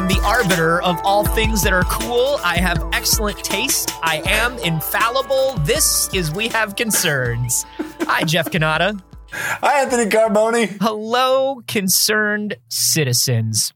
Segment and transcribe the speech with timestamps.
[0.00, 2.38] am the arbiter of all things that are cool.
[2.42, 3.90] I have excellent taste.
[4.02, 5.56] I am infallible.
[5.64, 7.66] This is We Have Concerns.
[8.02, 8.98] Hi, Jeff Cannata.
[9.32, 10.78] Hi, Anthony Carboni.
[10.80, 13.74] Hello, concerned citizens.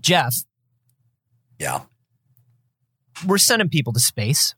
[0.00, 0.34] Jeff,
[1.58, 1.82] Yeah.
[3.26, 4.54] we're sending people to space.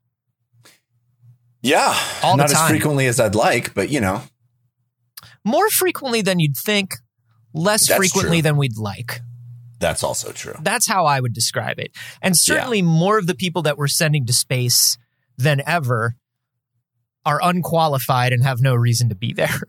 [1.60, 1.98] Yeah.
[2.22, 4.22] All the Not as frequently as I'd like, but you know,
[5.44, 6.94] More frequently than you'd think,
[7.52, 8.42] less That's frequently true.
[8.42, 9.22] than we'd like.
[9.80, 10.54] That's also true.
[10.62, 11.90] That's how I would describe it.
[12.22, 14.98] And certainly more of the people that we're sending to space
[15.36, 16.14] than ever
[17.24, 19.48] are unqualified and have no reason to be there.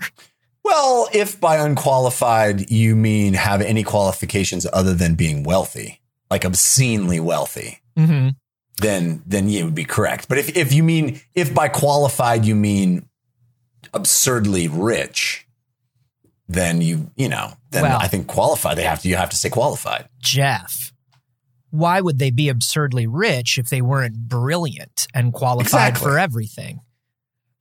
[0.63, 7.19] Well, if by unqualified you mean have any qualifications other than being wealthy, like obscenely
[7.19, 8.29] wealthy, mm-hmm.
[8.79, 10.29] then then yeah, it would be correct.
[10.29, 13.09] But if if you mean if by qualified you mean
[13.93, 15.47] absurdly rich,
[16.53, 19.35] then you you know then Well- I think qualified they have to you have to
[19.37, 20.07] say qualified.
[20.19, 20.91] Jeff,
[21.69, 26.03] why would they be absurdly rich if they weren't brilliant and qualified Exactly.
[26.03, 26.81] for everything?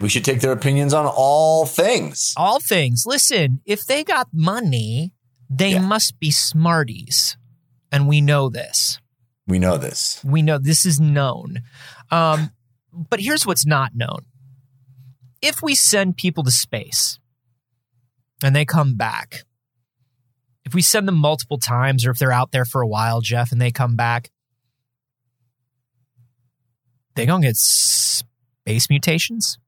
[0.01, 2.33] We should take their opinions on all things.
[2.37, 3.05] All things.
[3.07, 5.13] Listen, if they got money,
[5.49, 5.81] they Yeah.
[5.83, 7.37] must be smarties.
[7.93, 8.99] And we know this.
[9.47, 10.21] We know this.
[10.25, 11.63] We know this is known.
[12.11, 12.51] Um,
[12.93, 14.25] but here's what's not known.
[15.43, 17.19] If we send people to space
[18.43, 19.45] and they come back,
[20.65, 23.53] if we send them multiple times or if they're out there for a while, Jeff,
[23.53, 24.31] and they come back,
[27.17, 29.59] they gonna get space mutations?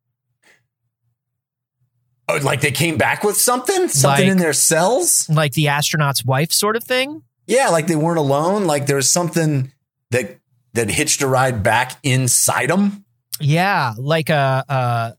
[2.28, 3.88] Oh, like they came back with something?
[3.88, 5.28] Something Like- in their cells?
[5.28, 7.22] Like the astronaut's wife sort of thing?
[7.46, 8.64] Yeah, like they weren't alone.
[8.66, 9.72] Like there was something
[10.10, 10.38] that
[10.74, 13.04] that hitched a ride back inside them.
[13.40, 14.64] Yeah, like a,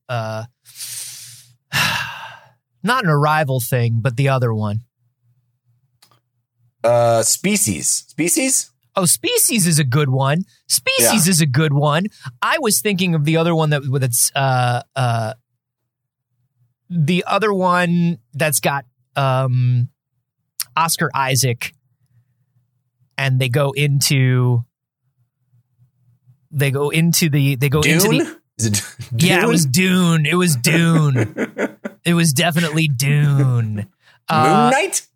[0.09, 0.47] a, a
[2.83, 4.81] not an arrival thing, but the other one.
[6.83, 8.69] Uh, species, species.
[8.95, 10.43] Oh, species is a good one.
[10.67, 11.31] Species Yeah.
[11.31, 12.07] is a good one.
[12.41, 15.33] I was thinking of the other one that with its uh uh
[16.89, 19.89] the other one that's got um
[20.75, 21.73] Oscar Isaac
[23.17, 24.63] and they go into
[26.51, 28.81] they go into the they go into the Is it
[29.17, 30.25] Yeah, it was Dune.
[30.25, 31.15] It was Dune.
[32.05, 33.75] it was definitely Dune.
[33.75, 33.87] Moon
[34.29, 35.07] Uh, Knight.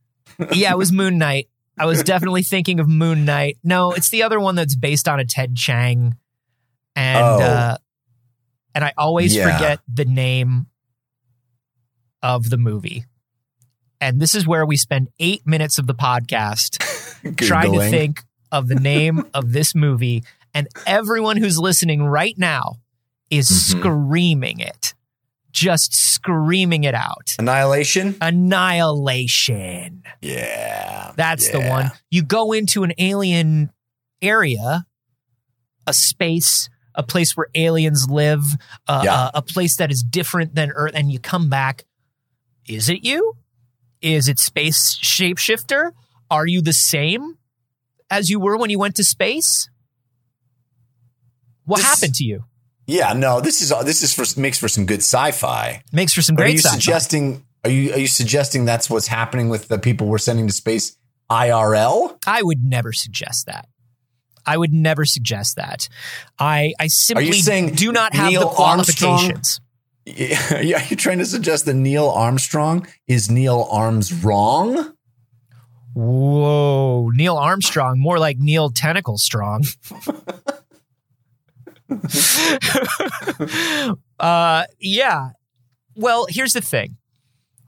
[0.54, 1.50] yeah, it was Moon Knight.
[1.80, 3.58] I was definitely thinking of Moon Knight.
[3.64, 6.16] No, it's the other one that's based on a Ted Chiang,
[6.96, 7.40] and Oh.
[7.40, 7.78] uh,
[8.74, 9.52] and I always Yeah.
[9.54, 10.68] forget the name
[12.24, 13.06] of the movie.
[14.02, 16.78] And this is where we spend eight minutes of the podcast
[17.38, 20.24] trying to think of the name of this movie,
[20.54, 22.76] and everyone who's listening right now
[23.30, 23.80] is Mhm.
[23.80, 24.94] screaming it,
[25.52, 27.36] just screaming it out.
[27.40, 28.16] Annihilation.
[28.22, 30.04] Annihilation.
[30.22, 31.92] Yeah, That's the one.
[32.12, 33.72] You go into an alien
[34.22, 34.86] area,
[35.86, 38.44] a space, a place where aliens live,
[38.88, 39.30] uh, Yeah.
[39.34, 41.86] a place that is different than Earth, and you come back.
[42.68, 43.36] Is it you?
[44.02, 45.92] Is it space shapeshifter?
[46.30, 47.38] Are you the same
[48.10, 49.70] as you were when you went to space?
[51.66, 52.46] What This- happened to you?
[52.88, 55.84] Yeah, no, this is uh, this is for makes for some good sci-fi.
[55.92, 56.74] Makes for some But are you sci-fi.
[56.76, 57.46] suggesting?
[57.66, 60.96] Are you are you suggesting that's what's happening with the people we're sending to space
[61.30, 62.18] IRL?
[62.26, 63.68] I would never suggest that.
[64.46, 65.90] I would never suggest that.
[66.40, 69.60] I I simply saying do not have Neil the qualifications.
[70.10, 74.94] Yeah, Are you trying to suggest that Neil Armstrong is Neil Arms wrong?
[75.94, 79.66] Whoa, Neil Armstrong, more like Neil Tentacle Strong.
[84.20, 85.30] uh, yeah.
[85.96, 86.98] Well, here's the thing.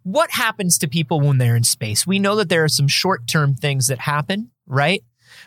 [0.03, 2.07] What happens to people when they're in space?
[2.07, 5.03] We know that there are some short-term things that happen, right?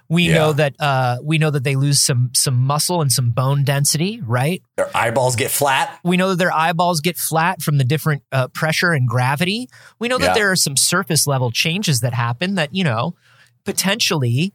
[0.08, 0.34] We Yeah.
[0.34, 4.20] know that uh, we know that they lose some some muscle and some bone density,
[4.20, 4.62] right?
[4.76, 5.98] Their eyeballs get flat.
[6.04, 9.68] We know that their eyeballs get flat from the different uh, pressure and gravity.
[9.98, 13.14] We know that there are some surface level changes that happen that, you know,
[13.64, 14.54] potentially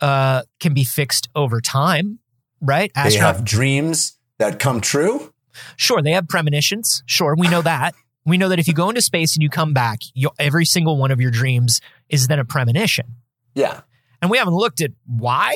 [0.00, 2.18] uh, can be fixed over time,
[2.60, 2.90] right?
[2.94, 5.32] They have dreams that come true.
[5.76, 7.02] sure, they have premonitions.
[7.06, 7.94] Sure, we know that.
[8.26, 10.96] We know that if you go into space and you come back, you, every single
[10.96, 13.16] one of your dreams is then a premonition.
[13.54, 13.82] Yeah.
[14.22, 15.54] And we haven't looked at why.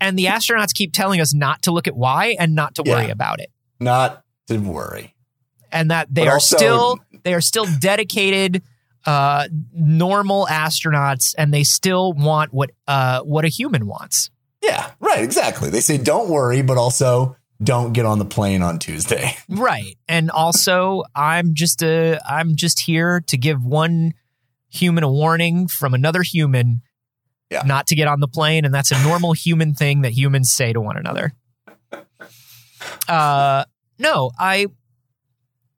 [0.00, 3.06] And the astronauts keep telling us not to look at why and not to worry
[3.06, 3.12] Yeah.
[3.12, 3.50] about it.
[3.80, 5.12] Not to worry.
[5.72, 8.62] and that they But are also- still they are still dedicated
[9.04, 14.30] uh normal astronauts and they still want what uh what a human wants
[14.66, 15.70] Yeah, right, exactly.
[15.70, 19.34] They say don't worry, but also don't get on the plane on Tuesday.
[19.48, 24.12] right and also i'm just a i'm just here to give one
[24.68, 26.82] human a warning from another human
[27.50, 27.62] Yeah.
[27.64, 30.72] not to get on the plane, and that's a normal human thing that humans say
[30.74, 31.32] to one another.
[33.08, 33.64] Uh,
[33.98, 34.66] no, I.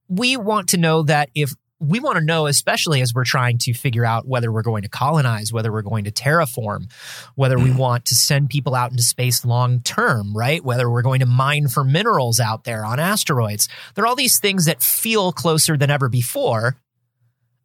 [0.09, 3.73] We want to know that if we want to know, especially as we're trying to
[3.73, 6.91] figure out whether we're going to colonize, whether we're going to terraform,
[7.37, 7.79] whether we mm-hmm.
[7.79, 10.65] want to send people out into space long term, right?
[10.65, 13.69] Whether we're going to mine for minerals out there on asteroids.
[13.95, 16.77] There are all these things that feel closer than ever before.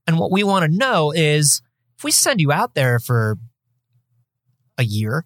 [0.06, 1.62] And what we want to know is
[1.98, 3.38] if we send you out there for
[4.78, 5.26] a year,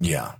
[0.00, 0.34] Yeah.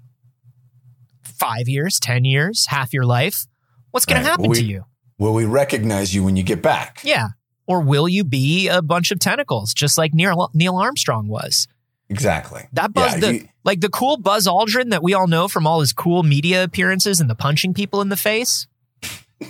[1.25, 3.46] five years, 10 years, half your life,
[3.90, 4.25] what's going Right.
[4.25, 4.84] to happen Well, we- to you?
[5.19, 7.00] Will we recognize you when you get back?
[7.02, 7.31] Yeah.
[7.69, 11.69] Or will you be a bunch of tentacles, just like Neil, Neil Armstrong was?
[12.09, 12.62] Exactly.
[12.73, 15.67] That Buzz, Yeah, the, you- like the cool Buzz Aldrin that we all know from
[15.67, 18.67] all his cool media appearances and the punching people in the face.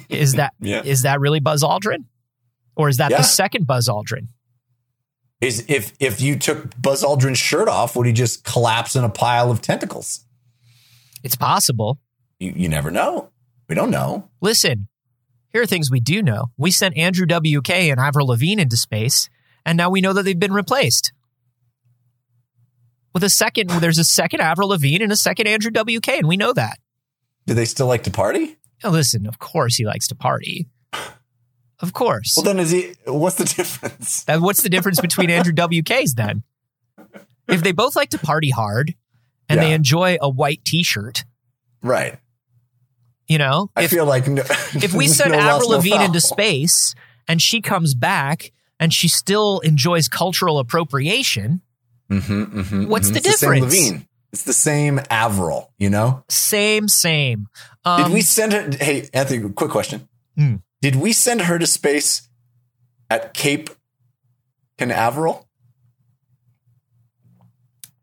[0.08, 0.66] Is that is
[1.04, 1.12] Yeah.
[1.12, 2.04] that really Buzz Aldrin,
[2.76, 3.18] or is that Yeah.
[3.18, 4.26] the second Buzz Aldrin?
[5.40, 9.08] Is if if you took Buzz Aldrin's shirt off, would he just collapse in a
[9.08, 10.24] pile of tentacles?
[11.22, 12.00] It's possible.
[12.40, 13.30] You, you never know.
[13.68, 14.28] We don't know.
[14.40, 14.88] Listen,
[15.52, 16.46] here are things we do know.
[16.56, 19.28] We sent Andrew WK and Avril Lavigne into space,
[19.64, 21.12] and now we know that they've been replaced.
[23.14, 26.36] With a second, there's a second Avril Lavigne and a second Andrew WK, and we
[26.36, 26.78] know that.
[27.46, 28.56] Do they still like to party?
[28.84, 30.68] Now, listen, of course he likes to party.
[31.80, 32.34] Of course.
[32.36, 32.94] Well, then is he?
[33.06, 34.24] What's the difference?
[34.24, 36.42] That, what's the difference between Andrew WKs then?
[37.48, 38.94] If they both like to party hard
[39.48, 41.24] and they enjoy a white T-shirt,
[41.82, 42.18] Right.
[43.28, 44.42] You know, I if feel like no,
[44.74, 46.06] if we send no Avril no Lavigne foul.
[46.06, 46.94] into space
[47.28, 51.60] and she comes back and she still enjoys cultural appropriation,
[52.10, 53.12] Mhm, mhm, What's mhm.
[53.12, 53.74] the It's same difference?
[53.74, 53.98] Lavigne.
[54.32, 55.70] It's the same Avril.
[55.78, 56.24] You know.
[56.30, 57.48] same, same.
[57.84, 58.70] Um, Did we send her?
[58.80, 59.48] Hey, Anthony.
[59.50, 60.08] Quick question.
[60.36, 60.56] Hmm.
[60.80, 62.28] Did we send her to space
[63.10, 63.68] at Cape
[64.78, 65.44] Canaveral?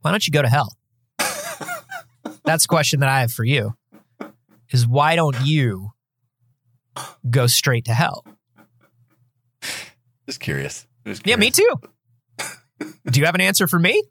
[0.01, 0.71] why don't you go to hell?
[2.43, 3.73] That's a question that I have for you.
[4.75, 5.91] Is why don't you
[7.29, 8.25] go straight to hell?
[10.25, 10.85] Just curious.
[11.07, 11.79] Just Yeah, me too.
[13.09, 14.03] Do you have an answer for me?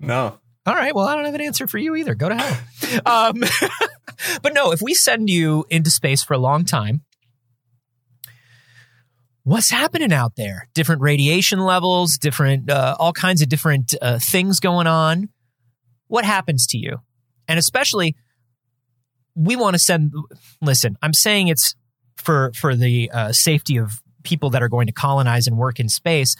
[0.00, 0.38] No.
[0.64, 0.94] All right.
[0.94, 2.14] Well, I don't have an answer for you either.
[2.14, 2.60] Go to hell.
[3.04, 3.44] Um,
[4.42, 7.02] but no, if we send you into space for a long time,
[9.42, 10.70] what's happening out there?
[10.72, 15.28] Different radiation levels, different, uh, all kinds of different uh, things going on.
[16.06, 16.96] What happens to you?
[17.46, 18.16] And especially,
[19.38, 20.12] we want to send.
[20.60, 21.74] Listen, I'm saying it's
[22.16, 25.88] for for the uh, safety of people that are going to colonize and work in
[25.88, 26.36] space,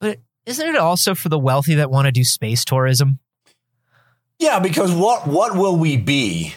[0.00, 3.18] but isn't it also for the wealthy that want to do space tourism?
[4.38, 6.54] Yeah, because what what will we be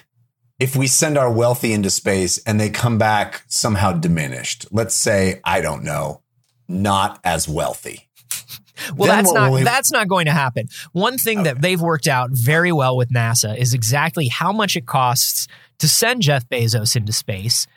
[0.59, 4.67] if we send our wealthy into space and they come back somehow diminished?
[4.71, 6.21] Let's say I don't know,
[6.67, 8.07] not as wealthy.
[8.95, 10.67] Well, Then that's not we- that's not going to happen.
[10.91, 14.87] One thing that they've worked out very well with NASA is exactly how much it
[14.87, 15.47] costs
[15.81, 17.67] to send Jeff Bezos into space,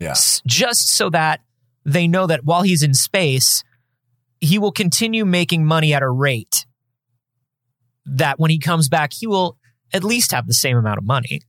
[0.00, 0.10] Yeah.
[0.12, 1.40] s- just so that
[1.84, 3.62] they know that while he's in space,
[4.40, 6.66] he will continue making money at a rate
[8.06, 9.58] that when he comes back, he will
[9.92, 11.40] at least have the same amount of money.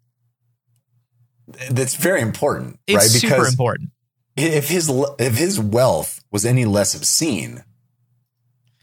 [1.72, 3.10] That's very important, It's right?
[3.10, 3.90] super Because important.
[4.36, 7.64] if his if his wealth was any less obscene,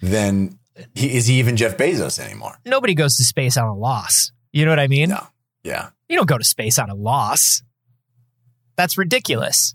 [0.02, 0.58] then
[0.94, 2.58] he, is he even Jeff Bezos anymore?
[2.64, 4.32] Nobody goes to space on a loss.
[4.52, 5.10] You know what I mean?
[5.10, 5.26] No.
[5.62, 5.90] Yeah.
[6.08, 7.62] You don't go to space on a loss.
[8.76, 9.74] That's ridiculous.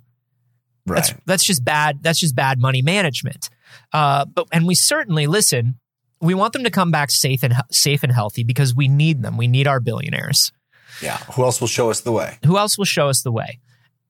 [0.86, 0.96] Right.
[0.98, 2.02] That's that's just bad.
[2.02, 3.50] That's just bad money management.
[3.94, 5.80] Uh, but and we certainly listen.
[6.22, 9.38] We want them to come back safe and safe and healthy because we need them.
[9.38, 10.52] We need our billionaires.
[11.02, 11.18] yeah.
[11.36, 12.38] Who else will show us the way?
[12.46, 13.60] Who else will show us the way?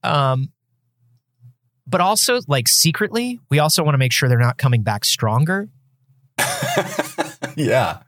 [0.02, 0.52] Um,
[1.86, 5.68] but also, like secretly, we also want to make sure they're not coming back stronger.
[7.56, 8.00] yeah.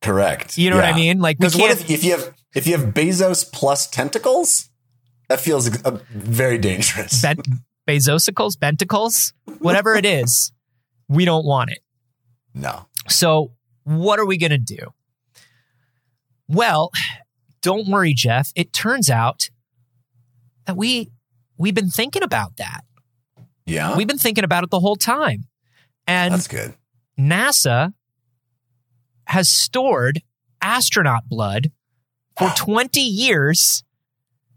[0.00, 0.56] Correct.
[0.58, 1.18] You know what I mean?
[1.20, 4.70] Like Because what if, if you have if you have Bezos plus tentacles?
[5.28, 7.20] That feels uh, very dangerous.
[7.20, 7.46] bent,
[7.86, 10.52] Bezosicles, benticles, whatever it is,
[11.08, 11.80] we don't want it.
[12.54, 12.86] no.
[13.08, 13.52] So,
[13.84, 14.92] what are we going to do?
[16.46, 16.90] Well,
[17.62, 18.52] don't worry, Jeff.
[18.54, 19.48] It turns out
[20.66, 21.10] that we
[21.56, 22.82] we've been thinking about that.
[23.64, 23.96] Yeah.
[23.96, 25.44] We've been thinking about it the whole time.
[26.06, 26.74] And That's good.
[27.18, 27.92] NASA
[29.26, 30.22] has stored
[30.62, 31.70] astronaut blood
[32.38, 33.82] for 20 years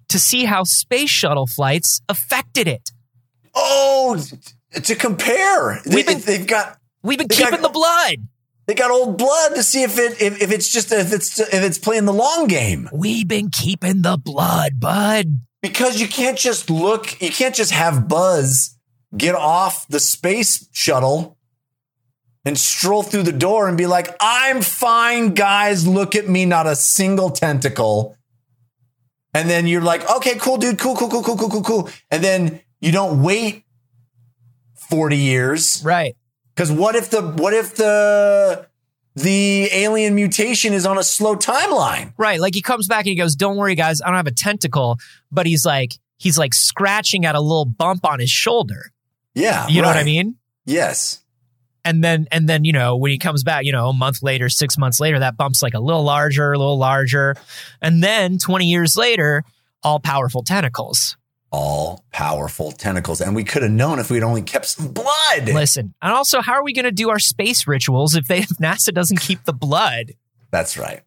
[0.10, 2.92] to see how space shuttle flights affected it.
[3.56, 4.22] Oh,
[4.74, 8.16] to compare, We've been- they've got We've been keeping got- the blood.
[8.68, 11.54] they got old blood to see if it if, if it's just if it's if
[11.54, 15.42] it's playing the long game We've been keeping the blood, bud.
[15.62, 18.78] because you can't just look you can't just have Buzz
[19.18, 21.38] get off the space shuttle
[22.46, 25.88] and stroll through the door and be like, I'm fine, guys.
[25.88, 28.18] Look at me, not a single tentacle.
[29.34, 31.90] And then you're like, okay, cool, dude, cool, cool, cool, cool, cool, cool, cool.
[32.10, 33.64] And then you don't wait
[34.90, 35.82] 40 years.
[35.86, 36.16] Right.
[36.54, 38.68] Because what if the what if the
[39.16, 42.14] the alien mutation is on a slow timeline?
[42.18, 42.42] Right.
[42.42, 44.98] Like he comes back and he goes, Don't worry, guys, I don't have a tentacle,
[45.32, 48.92] but he's like he's like scratching at a little bump on his shoulder.
[49.34, 49.68] Yeah.
[49.70, 50.36] You know what I mean?
[50.66, 51.21] Yes.
[51.84, 54.50] And then and then you know when he comes back you know a month later
[54.50, 57.36] six months later that bump's like a little larger a little larger
[57.82, 59.44] and then 20 years later
[59.84, 61.18] all powerful tentacles
[61.52, 63.20] All powerful tentacles.
[63.20, 65.50] And we could have known if we'd only kept some blood.
[65.50, 68.50] listen and also how are we going to do our space rituals if they if
[68.62, 70.14] nasa doesn't keep the blood
[70.52, 71.02] That's right.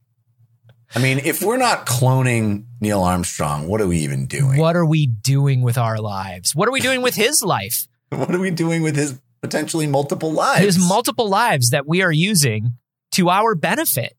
[0.96, 4.58] I mean, if we're not cloning Neil Armstrong, what are we even doing?
[4.60, 8.34] what are we doing with our lives what are we doing with his life What
[8.34, 10.64] are we doing with his potentially multiple lives?
[10.64, 12.72] his multiple lives that we are using
[13.12, 14.14] to our benefit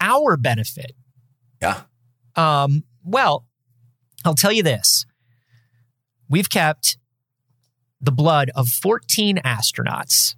[0.00, 0.92] our benefit
[1.64, 1.82] yeah.
[2.36, 3.46] Um, well,
[4.24, 5.06] I'll tell you this.
[6.28, 6.98] We've kept
[8.00, 10.34] the blood of 14 astronauts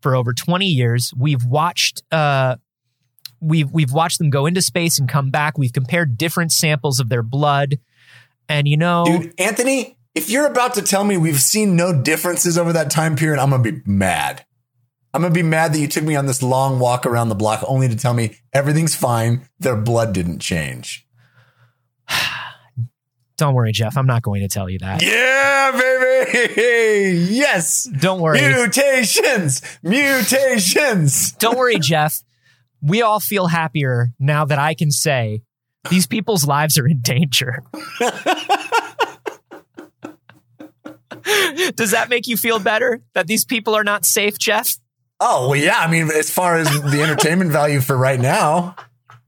[0.00, 1.12] for over 20 years.
[1.16, 2.56] We've watched uh
[3.40, 5.58] we've we've watched them go into space and come back.
[5.58, 7.78] We've compared different samples of their blood.
[8.48, 12.56] And you know, Dude, Anthony, if you're about to tell me we've seen no differences
[12.56, 14.46] over that time period, I'm going to be mad.
[15.12, 17.34] I'm going to be mad that you took me on this long walk around the
[17.34, 19.46] block only to tell me everything's fine.
[19.60, 21.06] Their blood didn't change.
[23.36, 23.98] don't worry, Jeff.
[23.98, 25.02] I'm not going to tell you that.
[25.02, 26.02] Yeah, baby.
[27.36, 27.84] Yes.
[27.84, 28.40] Don't worry.
[28.40, 29.62] Mutations.
[29.82, 31.32] Mutations.
[31.32, 32.22] Don't worry, Jeff.
[32.82, 35.42] We all feel happier now that I can say
[35.90, 37.62] these people's lives are in danger.
[41.74, 44.76] Does that make you feel better that these people are not safe, Jeff?
[45.20, 45.78] Oh, well, yeah.
[45.78, 48.76] I mean, as far as the entertainment value for right now,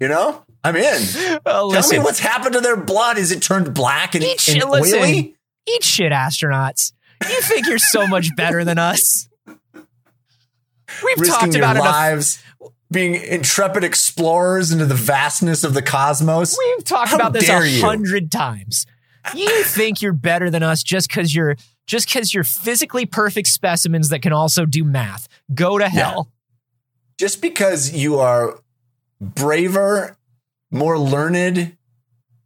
[0.00, 1.40] you know, I'm in.
[1.46, 3.18] Tell listen, me what's happened to their blood.
[3.18, 4.64] Is it turned black and, eat and shit.
[4.64, 4.80] oily?
[4.80, 5.34] Listen,
[5.66, 6.92] eat shit, astronauts.
[7.22, 9.28] You think you're so much better than us?
[9.46, 12.42] We've Risking talked about lives,
[12.90, 16.56] being intrepid explorers into the vastness of the cosmos.
[16.58, 18.86] We've talked How about this a hundred times.
[19.34, 21.56] You think you're better than us just because you're
[21.86, 25.28] just because you're physically perfect specimens that can also do math.
[25.54, 26.30] Go to hell.
[27.18, 28.60] Just because you are
[29.20, 30.16] braver,
[30.70, 31.76] more learned,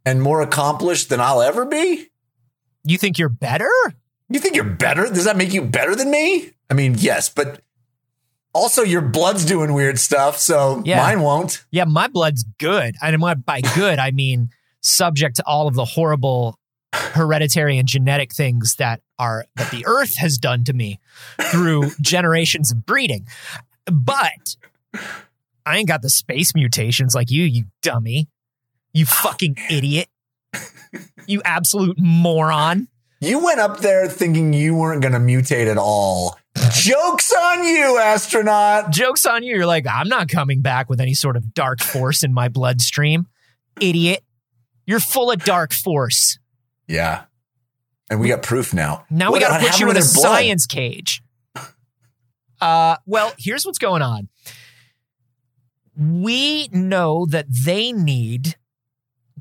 [0.05, 2.07] and more accomplished than I'll ever be,
[2.83, 3.69] You think you're better?
[4.29, 5.03] you think you're better?
[5.07, 6.51] Does that make you better than me?
[6.69, 7.61] I mean, yes, but
[8.53, 10.97] also your blood's doing weird stuff, so Yeah.
[10.97, 11.63] mine won't.
[11.71, 12.95] Yeah, my blood's good.
[13.01, 14.49] And by good, I mean
[14.81, 16.57] subject to all of the horrible
[16.93, 20.99] hereditary and genetic things that are that the earth has done to me
[21.51, 23.27] through generations of breeding.
[23.85, 24.55] But
[25.65, 28.27] I ain't got the space mutations like you, you dummy.
[28.93, 30.07] You fucking idiot.
[31.25, 32.87] You absolute moron.
[33.19, 36.37] You went up there thinking you weren't going to mutate at all.
[36.71, 38.91] Joke's on you, astronaut.
[38.91, 39.55] Joke's on you.
[39.55, 43.27] You're like, I'm not coming back with any sort of dark force in my bloodstream.
[43.79, 44.23] Idiot.
[44.85, 46.37] You're full of dark force.
[46.93, 47.23] Yeah.
[48.11, 49.05] And we got proof now.
[49.09, 50.05] Now we got to put you in a blood?
[50.05, 51.21] science cage.
[52.61, 54.29] Uh, well, here's what's going on.
[55.97, 58.55] We know that they need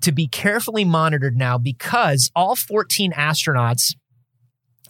[0.01, 3.95] to be carefully monitored now because all 14 astronauts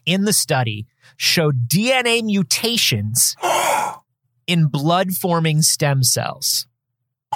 [0.07, 0.87] in the study
[1.19, 3.37] showed DNA mutations
[4.47, 6.67] in blood forming stem cells.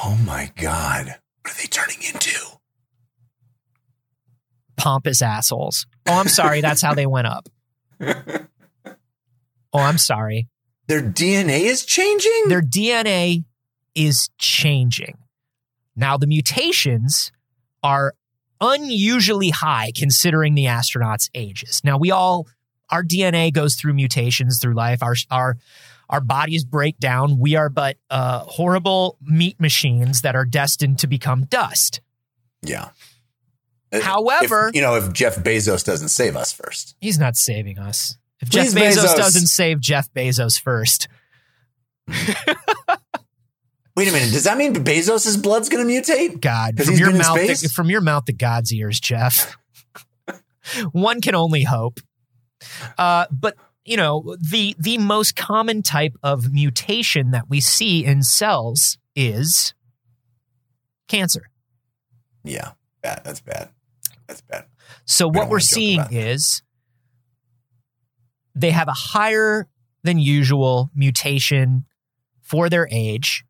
[0.03, 1.17] Oh my God.
[1.43, 2.56] What are they turning into?
[4.77, 5.87] Pompous assholes.
[6.07, 6.61] Oh, I'm sorry.
[6.61, 7.49] That's how they went up.
[9.73, 10.49] Oh, I'm sorry.
[10.87, 12.45] Their DNA is changing?
[12.49, 13.45] their DNA
[13.95, 15.19] is changing.
[15.97, 17.33] Now, the mutations
[17.83, 18.15] are
[18.61, 21.81] unusually high considering the astronauts' ages.
[21.85, 22.47] Now, we all,
[22.91, 25.03] our DNA goes through mutations through life.
[25.03, 25.57] Our, our,
[26.09, 27.39] our bodies break down.
[27.39, 32.01] We are but uh, horrible meat machines that are destined to become dust.
[32.63, 32.91] yeah.
[33.93, 36.97] Uh, However- if, you know, if Jeff Bezos doesn't save us first.
[37.01, 38.17] He's not saving us.
[38.41, 39.17] If Jeff Bezos, Bezos.
[39.17, 41.09] doesn't save Jeff Bezos first,
[43.97, 44.33] Wait a minute.
[44.33, 46.41] Does that mean Bezos' blood's going to mutate?
[46.41, 49.57] God, from your mouth, to, from your mouth to God's ears, Jeff.
[50.93, 52.01] One can only hope.
[52.99, 58.23] Uh, but you know, the the most common type of mutation that we see in
[58.23, 59.73] cells is
[61.09, 61.49] cancer.
[62.45, 62.73] Yeah.
[63.03, 63.23] Bad.
[63.25, 63.71] That's bad.
[64.27, 64.67] That's bad.
[65.05, 66.63] So We what we're seeing is
[68.55, 69.69] they have a higher
[70.03, 71.85] than usual mutation
[72.43, 73.45] for their age,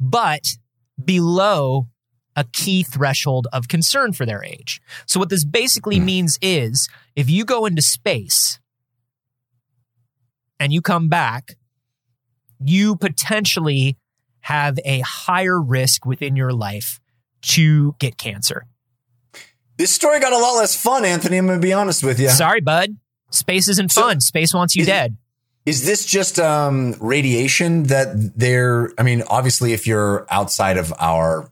[0.00, 0.56] but
[1.02, 1.88] below
[2.36, 4.80] a key threshold of concern for their age.
[5.06, 6.04] So, what this basically Hmm.
[6.04, 8.60] means is if you go into space
[10.60, 11.56] and you come back,
[12.60, 13.96] you potentially
[14.42, 17.00] have a higher risk within your life
[17.42, 18.66] to get cancer.
[19.78, 21.36] This story got a lot less fun, Anthony.
[21.38, 22.28] I'm going to be honest with you.
[22.28, 22.96] Sorry, bud.
[23.30, 24.20] Space isn't So- fun.
[24.20, 25.16] Space wants you Is- dead.
[25.66, 28.90] Is this just um, radiation that they're?
[28.96, 31.50] I mean, obviously, if you're outside of our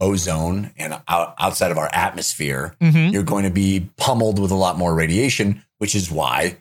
[0.00, 3.12] ozone and out, outside of our atmosphere, Mhm.
[3.12, 6.56] you're going to be pummeled with a lot more radiation, which is why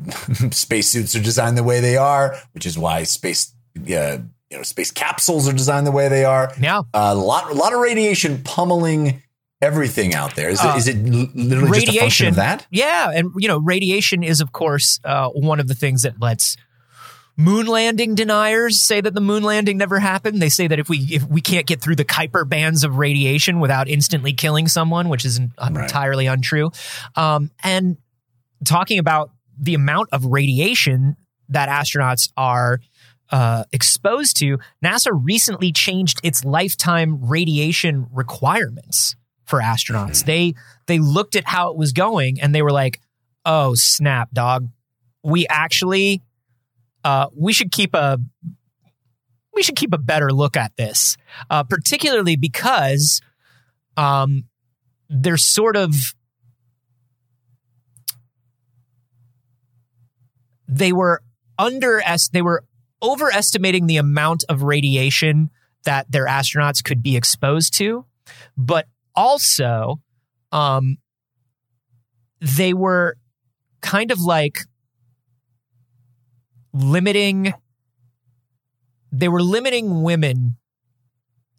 [0.50, 4.18] spacesuits are designed the way they are, which is why space, uh,
[4.50, 6.52] you know, space capsules are designed the way they are.
[6.60, 6.82] Yeah.
[6.92, 9.22] A lot, a lot of radiation pummeling
[9.64, 10.48] everything out there.
[10.50, 10.96] Is Uh, it, is it
[11.34, 12.28] literally just a function radiation.
[12.28, 12.66] of that?
[12.70, 16.56] Yeah, and you know, radiation is of course uh, one of the things that lets
[17.36, 20.40] moon landing deniers say that the moon landing never happened.
[20.40, 23.58] They say that if we if we can't get through the Kuiper bands of radiation
[23.58, 25.82] without instantly killing someone, which is Right.
[25.82, 26.70] entirely untrue.
[27.16, 27.96] Um, and
[28.64, 31.16] talking about the amount of radiation
[31.48, 32.80] that astronauts are
[33.30, 40.24] uh, exposed to, NASA recently changed its lifetime radiation requirements for astronauts.
[40.24, 40.54] They
[40.86, 43.00] they looked at how it was going and they were like,
[43.44, 44.68] "Oh snap, dog!
[45.22, 46.22] We actually
[47.04, 48.18] uh, we should keep a
[49.54, 51.16] we should keep a better look at this,
[51.50, 53.20] uh, particularly because
[53.96, 54.44] um,
[55.08, 56.14] there's sort of
[60.66, 61.22] they were
[61.58, 62.64] under they were
[63.02, 65.50] overestimating the amount of radiation
[65.84, 68.06] that their astronauts could be exposed to,
[68.56, 70.00] but also
[70.52, 70.96] um,
[72.40, 73.16] they were
[73.80, 74.58] kind of like
[76.72, 77.52] limiting
[79.12, 80.56] they were limiting women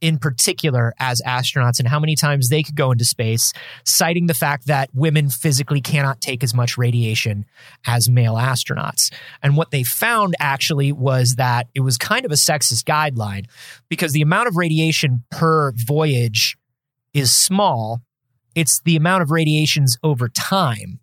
[0.01, 3.53] in particular as astronauts and how many times they could go into space
[3.85, 7.45] citing the fact that women physically cannot take as much radiation
[7.87, 9.11] as male astronauts.
[9.41, 13.45] And what they found actually was that it was kind of a sexist guideline
[13.89, 16.57] because the amount of radiation per voyage
[17.15, 18.01] is small
[18.55, 20.99] it's the amount of radiations over time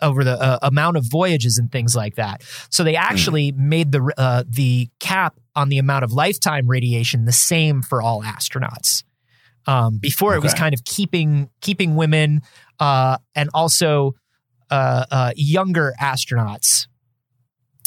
[0.00, 2.42] over the uh, amount of voyages and things like that.
[2.68, 7.32] So they actually made the uh, the cap on the amount of lifetime radiation the
[7.32, 9.02] same for all astronauts.
[9.66, 12.42] Um, before it was kind of keeping keeping women
[12.78, 14.12] uh, and also
[14.70, 16.86] uh, uh, younger astronauts.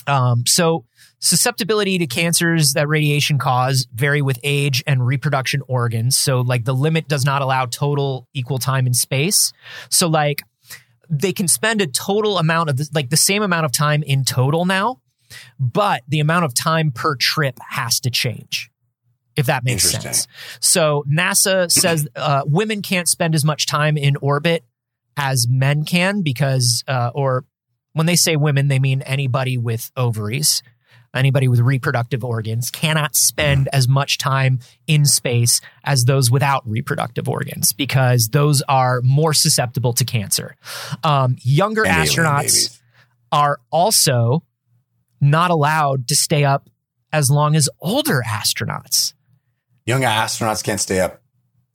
[0.08, 0.86] Um, so
[1.19, 6.17] susceptibility to cancers that radiation cause vary with age and reproduction organs.
[6.17, 9.51] So like the limit does not allow total equal time in space.
[9.89, 10.41] So like
[11.10, 14.25] they can spend a total amount of the, like the same amount of time in
[14.25, 15.01] total now,
[15.60, 18.69] but the amount of time per trip has to change.
[19.36, 20.27] If that makes sense.
[20.60, 24.63] So NASA says uh, women can't spend as much time in orbit
[25.15, 27.45] as men can because, uh, or
[27.93, 30.63] when they say women, they mean anybody with ovaries,
[31.17, 37.27] anybody with reproductive organs cannot spend as much time in space as those without reproductive
[37.27, 40.56] organs because those are more susceptible to cancer.
[41.03, 42.80] Um, younger And astronauts
[43.32, 44.43] are also
[45.19, 46.69] not allowed to stay up
[47.12, 49.13] as long as older astronauts.
[49.86, 51.21] Young astronauts can't stay up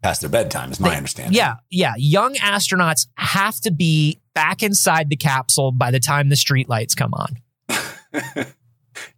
[0.02, 1.32] past their bedtime, is my They- understanding.
[1.34, 1.94] Yeah, yeah.
[1.96, 6.94] Young astronauts have to be back inside the capsule by the time the street lights
[6.94, 7.36] come on.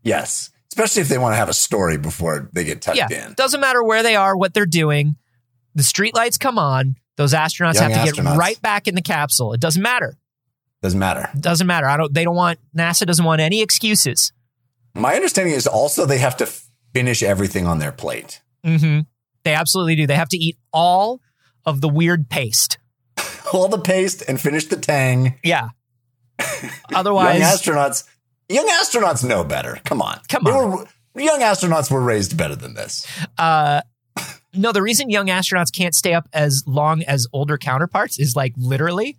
[0.02, 0.50] Yes.
[0.72, 3.06] Especially if they want to have a story before they get tucked in.
[3.10, 3.34] yeah, in.
[3.34, 5.16] doesn't matter where they are, what they're doing.
[5.74, 6.96] The streetlights come on.
[7.16, 8.30] Those astronauts Young have to astronauts.
[8.32, 9.52] get right back in the capsule.
[9.52, 10.16] It doesn't matter.
[10.82, 11.30] Doesn't matter.
[11.32, 11.86] It doesn't matter.
[11.86, 12.12] I don't.
[12.12, 14.32] They don't want NASA doesn't want any excuses.
[14.94, 16.46] My understanding is also they have to
[16.92, 18.42] finish everything on their plate.
[18.64, 19.00] hmm
[19.44, 20.06] They absolutely do.
[20.06, 21.20] They have to eat all
[21.64, 22.78] of the weird paste.
[23.52, 25.38] All the paste and finish the tang.
[25.44, 25.68] Yeah.
[26.40, 28.04] young Otherwise, astronauts,
[28.48, 29.78] young astronauts know better.
[29.84, 30.20] Come on.
[30.28, 30.70] Come on.
[30.70, 30.86] were-
[31.22, 33.06] young astronauts were raised better than this.
[33.38, 33.80] uh,
[34.52, 34.72] no.
[34.72, 39.18] The reason young astronauts can't stay up as long as older counterparts is like literally,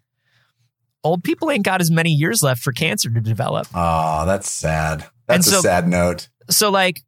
[1.03, 3.67] old people ain't got as many years left for cancer to develop.
[3.73, 5.05] Oh, that's sad.
[5.27, 6.29] That's so- a sad note.
[6.49, 7.01] so like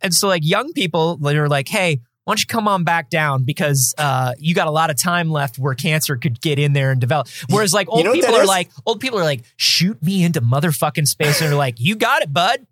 [0.00, 3.10] and so like young people that are like hey why don't you come on back
[3.10, 6.72] down because uh, you got a lot of time left where cancer could get in
[6.72, 8.48] there and develop whereas like old know people are is?
[8.48, 12.22] like old people are like shoot me into motherfucking space and they're like you got
[12.22, 12.66] it bud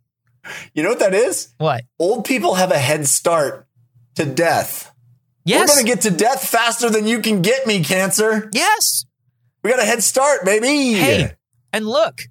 [0.74, 1.48] You know what that is?
[1.58, 3.66] what Old people have a head start
[4.14, 4.92] to death.
[5.44, 8.50] yes We're going to get to death faster than you can get me, cancer.
[8.52, 9.04] yes
[9.62, 10.92] We got a head start, baby.
[10.94, 11.32] Hey.
[11.72, 12.22] and look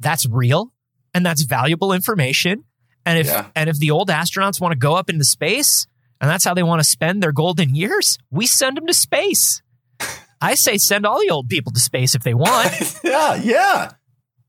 [0.00, 0.72] that's real
[1.14, 2.64] and that's valuable information.
[3.06, 3.46] And if Yeah.
[3.54, 5.86] and if the old astronauts want to go up into space,
[6.20, 9.62] and that's how they want to spend their golden years, we send them to space.
[10.40, 12.72] I say send all the old people to space if they want.
[13.04, 13.92] yeah, yeah.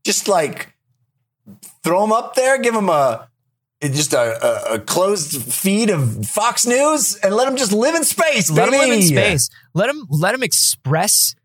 [0.04, 0.74] Just like
[1.84, 3.30] throw them up there, give them a
[3.82, 8.04] just a, a, a closed feed of Fox News, and let them just live in
[8.04, 8.50] space.
[8.50, 9.50] let them live in space.
[9.74, 11.36] Let them let them express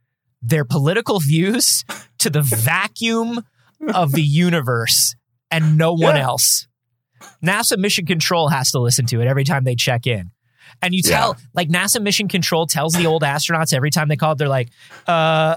[0.41, 1.85] their political views
[2.19, 3.45] to the vacuum
[3.95, 5.15] of the universe
[5.51, 6.23] and no one Yeah.
[6.25, 6.67] else.
[7.45, 10.31] NASA Mission Control has to listen to it every time they check in.
[10.81, 14.35] And you tell, like NASA Mission Control tells the old astronauts every time they call,
[14.35, 14.71] they're like,
[15.07, 15.57] uh,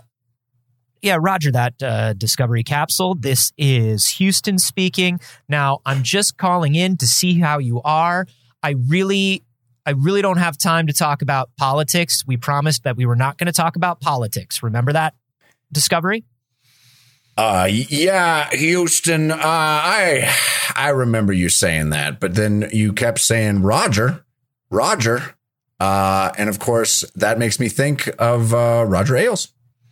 [1.01, 3.15] yeah, Roger that, uh, Discovery capsule.
[3.15, 5.19] This is Houston speaking.
[5.47, 8.25] Now, I'm just calling in to see how you are.
[8.63, 9.43] I really,
[9.85, 12.23] I really don't have time to talk about politics.
[12.25, 14.63] We promised that we were not going to talk about politics.
[14.63, 15.13] Remember that,
[15.71, 16.25] Discovery?
[17.37, 19.31] Uh, yeah, Houston.
[19.31, 20.33] Uh, I
[20.75, 24.23] I remember you saying that, but then you kept saying Roger,
[24.69, 25.35] Roger,
[25.79, 29.51] uh, and of course that makes me think of uh, Roger Ailes.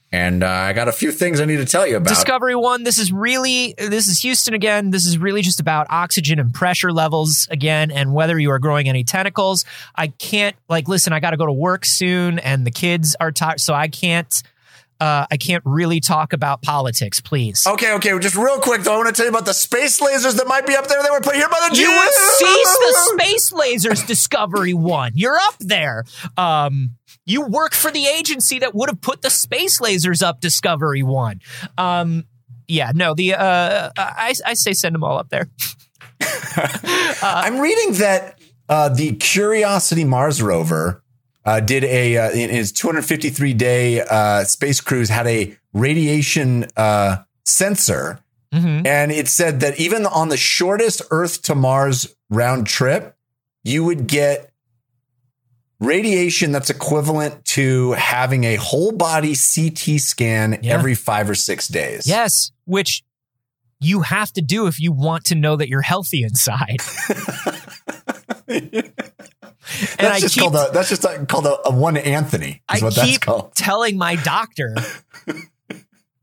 [0.10, 2.10] And uh, I got a few things I need to tell you about.
[2.10, 4.92] Discovery One, this is really, this is Houston again.
[4.92, 8.88] This is really just about oxygen and pressure levels again, and whether you are growing
[8.88, 9.66] any tentacles.
[9.96, 13.32] I can't, like, listen, I got to go to work soon, and the kids are
[13.32, 14.44] tired, so I can't,
[15.00, 17.66] uh, I can't really talk about politics, please.
[17.68, 18.18] Okay, okay.
[18.20, 20.66] Just real quick, though, I want to tell you about the space lasers that might
[20.66, 24.08] be up there that were put here by the You would cease the space lasers,
[24.08, 25.12] Discovery One.
[25.16, 26.04] You're up there.
[26.38, 31.04] Um, you work for the agency that would have put the space lasers up, Discovery
[31.04, 31.42] One.
[31.78, 32.26] Um,
[32.68, 35.50] yeah, no, the uh, I, I say send them all up there.
[37.22, 41.03] I'm reading that uh, the Curiosity Mars rover
[41.46, 47.18] uh, did a uh, in his 253 day uh, space cruise had a radiation uh,
[47.46, 48.20] sensor,
[48.54, 53.16] hmm and it said that even on the shortest Earth to Mars round trip,
[53.64, 54.52] you would get
[55.80, 60.74] radiation that's equivalent to having a whole body CT scan Yeah.
[60.76, 62.08] every five or six days.
[62.08, 63.04] Yes, which
[63.82, 66.78] you have to do if you want to know that you're healthy inside.
[69.80, 72.62] and that's I just keep called a that's just a, called a, a one Anthony.
[72.68, 73.22] I Is what that's keep
[73.56, 74.76] telling my doctor,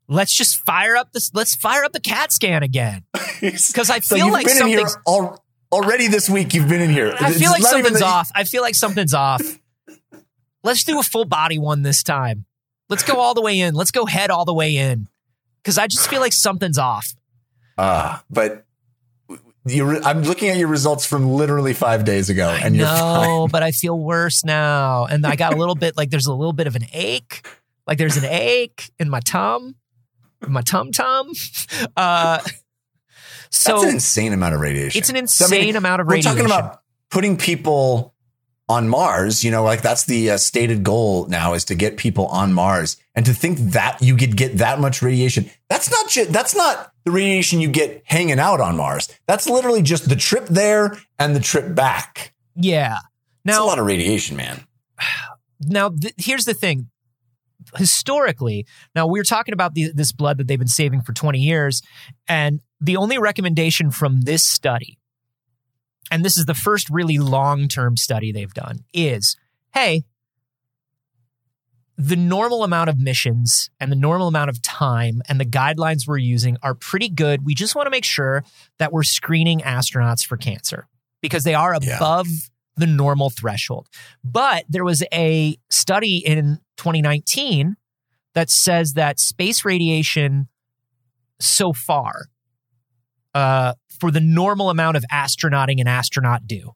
[0.08, 1.30] let's just fire up this.
[1.34, 3.04] Let's fire up the CAT scan again
[3.40, 5.04] because I feel you've like been in here something's.
[5.08, 6.54] al- already this week.
[6.54, 7.14] You've been in here.
[7.18, 8.30] I It's feel like something's off.
[8.34, 9.42] I feel like something's off.
[10.62, 12.44] Let's do a full body one this time.
[12.88, 13.74] Let's go all the way in.
[13.74, 15.08] Let's go head all the way in
[15.62, 17.14] because I just feel like something's off.
[17.78, 18.64] Uh, but
[19.66, 23.22] you I'm looking at your results from literally five days ago, and you're fine.
[23.28, 26.34] no, but I feel worse now, and I got a little bit like there's a
[26.34, 27.46] little bit of an ache,
[27.86, 29.74] like there's an ache in my tum,
[30.46, 31.32] my tum tum.
[31.96, 32.38] Uh,
[33.50, 34.98] so That's an insane amount of radiation.
[34.98, 36.32] it's an So, I mean, insane amount of radiation.
[36.36, 38.14] We're talking about putting people
[38.68, 39.42] on Mars.
[39.42, 42.96] You know, like that's the uh, stated goal now is to get people on Mars,
[43.14, 45.50] and to think that you could get that much radiation.
[45.68, 49.08] That's not ju- that's not the radiation you get hanging out on Mars.
[49.26, 52.34] That's literally just the trip there and the trip back.
[52.54, 52.98] yeah.
[53.44, 54.66] That's a lot of radiation, man.
[55.60, 56.90] now th- here's the thing.
[57.76, 61.82] Historically, now we're talking about the, this blood that they've been saving for 20 years,
[62.26, 64.98] and the only recommendation from this study,
[66.10, 69.36] and this is the first really long term study they've done, is
[69.72, 70.04] hey,
[72.02, 76.16] the normal amount of missions and the normal amount of time and the guidelines we're
[76.16, 77.44] using are pretty good.
[77.44, 78.42] We just want to make sure
[78.78, 80.88] that we're screening astronauts for cancer
[81.20, 81.96] because they are Yeah.
[81.96, 82.26] above
[82.76, 83.86] the normal threshold.
[84.24, 87.76] But there was a study in 2019
[88.34, 90.48] that says that space radiation
[91.38, 92.26] so far,
[93.34, 96.72] uh, for the normal amount of astronauting an astronaut do,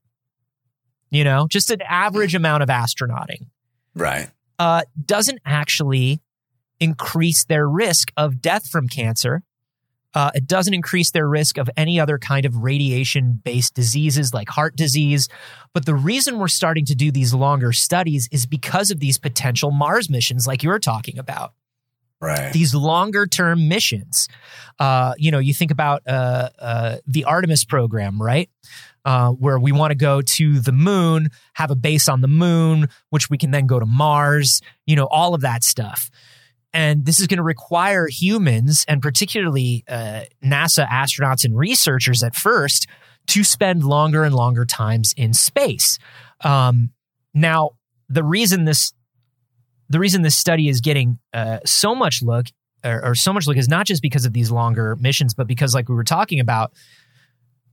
[1.10, 3.46] you know, just an average amount of astronauting,
[3.94, 4.28] Right.
[4.59, 6.21] Uh, doesn't actually
[6.81, 9.43] increase their risk of death from cancer.
[10.14, 14.49] Uh, it doesn't increase their risk of any other kind of radiation based diseases like
[14.49, 15.29] heart disease.
[15.73, 19.73] But the reason we're starting to do these longer studies is because of these potential
[19.73, 21.53] Mars missions, like you were talking about
[22.21, 22.53] Right.
[22.53, 24.29] these longer term missions.
[24.79, 28.49] Uh, you know, you think about uh, uh, the Artemis program, right?
[29.05, 32.88] Uh, where we want to go to the moon, have a base on the moon,
[33.11, 36.09] which we can then go to Mars, you know, all of that stuff.
[36.73, 42.35] And this is going to require humans and particularly uh, NASA astronauts and researchers at
[42.35, 42.87] first
[43.27, 45.99] to spend longer and longer times in space.
[46.43, 46.90] Um,
[47.35, 47.73] now,
[48.09, 48.93] the reason this
[49.88, 52.47] the reason this study is getting uh, so much look
[52.85, 55.75] or, or so much look is not just because of these longer missions, but because,
[55.75, 56.73] like we were talking about,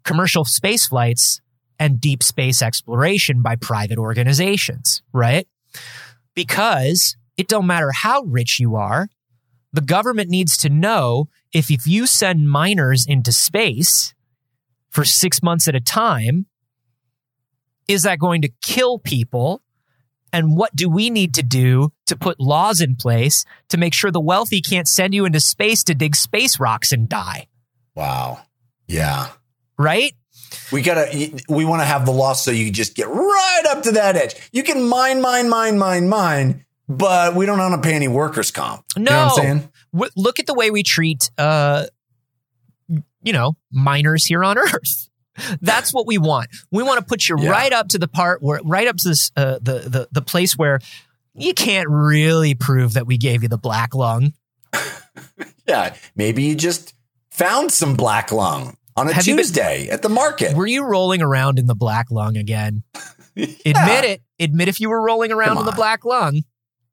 [0.04, 1.42] commercial space flights
[1.80, 5.48] and deep space exploration by private organizations, right?
[6.36, 9.08] Because it don't matter how rich you are,
[9.74, 14.14] the government needs to know if if you send miners into space
[14.90, 16.46] for six months at a time,
[17.88, 19.62] is that going to kill people?
[20.34, 24.12] And what do we need to do to put laws in place to make sure
[24.12, 27.48] the wealthy can't send you into space to dig space rocks and die?
[27.96, 28.42] Wow.
[28.88, 29.30] Yeah.
[29.82, 30.14] Right?
[30.72, 31.10] We gotta.
[31.50, 34.36] We want to have the law so you just get right up to that edge.
[34.52, 38.52] You can mine, mine, mine, mine, mine, but we don't want to pay any workers'
[38.52, 38.84] comp.
[38.98, 39.02] No.
[39.04, 39.70] You know I'm saying?
[39.94, 41.86] W- look at the way we treat, uh,
[43.24, 45.10] you know, miners here on Earth.
[45.62, 46.50] That's what we want.
[46.72, 47.50] We want to put you Yeah.
[47.50, 50.58] right up to the part where, right up to this, uh, the the the place
[50.58, 50.80] where
[51.34, 54.34] you can't really prove that we gave you the black lung.
[55.68, 55.96] Yeah.
[56.16, 56.94] Maybe you just
[57.30, 60.56] found some black lung on a Have you been- Tuesday at the market.
[60.56, 62.84] Were you rolling around in the black lung again?
[63.38, 64.22] Admit it.
[64.40, 66.42] Admit if you were rolling around in the black lung.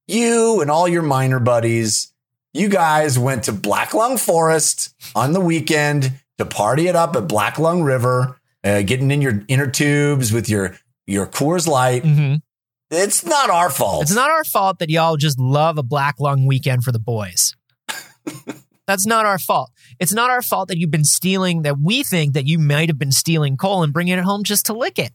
[0.07, 2.13] you and all your miner buddies,
[2.55, 7.27] you guys went to Black Lung Forest on the weekend to party it up at
[7.29, 12.05] Black Lung River, uh, getting in your inner tubes with your your Coors Light.
[12.05, 12.37] hmm
[12.91, 14.03] It's not our fault.
[14.03, 17.55] It's not our fault that y'all just love a black lung weekend for the boys.
[18.89, 19.71] That's not our fault.
[20.01, 22.99] It's not our fault that you've been stealing, that we think that you might have
[22.99, 25.13] been stealing coal and bringing it home just to lick it.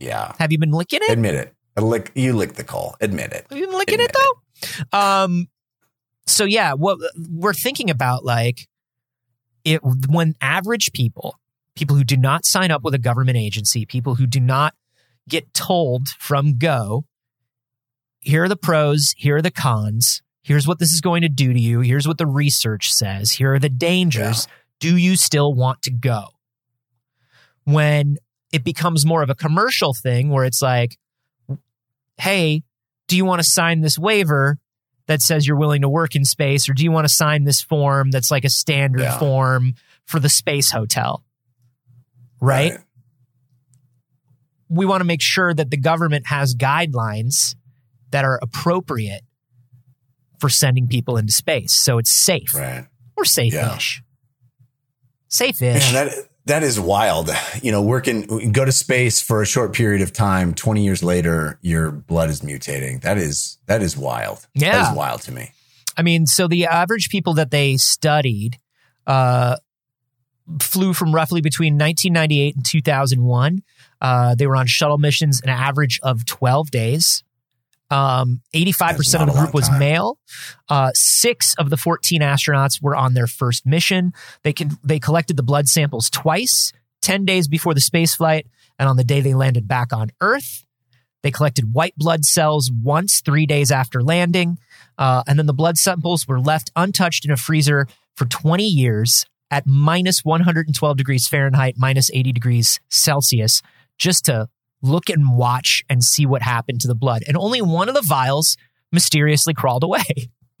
[0.00, 1.10] Yeah, Have you been licking it?
[1.12, 1.54] admit it.
[1.80, 2.96] Lick, you lick the coal.
[3.00, 3.46] Admit it.
[3.48, 4.20] Have you been licking Admit it
[4.92, 4.98] though?
[4.98, 5.48] Um,
[6.26, 6.98] so yeah, what
[7.30, 8.66] we're thinking about, like,
[9.64, 11.38] it when average people,
[11.76, 14.74] people who do not sign up with a government agency, people who do not
[15.28, 17.04] get told from go,
[18.20, 21.52] here are the pros, here are the cons, here's what this is going to do
[21.52, 24.46] to you, here's what the research says, here are the dangers.
[24.78, 26.28] Do you still want to go?
[27.64, 28.16] When
[28.52, 30.96] it becomes more of a commercial thing where it's like,
[32.18, 32.62] hey,
[33.06, 34.58] do you want to sign this waiver
[35.06, 37.60] that says you're willing to work in space, or do you want to sign this
[37.60, 39.18] form that's like a standard Yeah.
[39.18, 39.74] form
[40.06, 41.24] for the space hotel?
[42.40, 42.78] Right?
[44.68, 47.54] We want to make sure that the government has guidelines
[48.12, 49.22] that are appropriate
[50.40, 51.72] for sending people into space.
[51.72, 52.86] So it's safe Right.
[53.16, 54.02] or safe-ish.
[55.28, 55.92] Safe-ish.
[55.92, 56.14] Man, that
[56.46, 57.30] that is wild.
[57.62, 60.54] You know, working go to space for a short period of time.
[60.54, 63.02] Twenty years later, your blood is mutating.
[63.02, 64.46] That is that is wild.
[64.54, 64.72] Yeah.
[64.72, 65.52] that is wild to me.
[65.96, 68.58] I mean, so the average people that they studied
[69.06, 69.56] uh,
[70.60, 73.62] flew from roughly between 1998 and 2001.
[74.00, 77.22] Uh, they were on shuttle missions an average of 12 days.
[77.90, 79.78] Um, 85% of the group was time.
[79.80, 80.18] male.
[80.68, 84.12] Uh, six of the 14 astronauts were on their first mission.
[84.44, 86.72] They can, they collected the blood samples twice,
[87.02, 88.46] 10 days before the space flight
[88.80, 90.64] and on the day they landed back on Earth.
[91.22, 94.58] They collected white blood cells once, three days after landing.
[94.96, 99.26] Uh, and then the blood samples were left untouched in a freezer for 20 years
[99.50, 103.60] at minus 112 degrees Fahrenheit, minus 80 degrees Celsius,
[103.98, 104.48] just to
[104.82, 107.22] look and watch and see what happened to the blood.
[107.26, 108.56] And only one of the vials
[108.92, 110.02] mysteriously crawled away.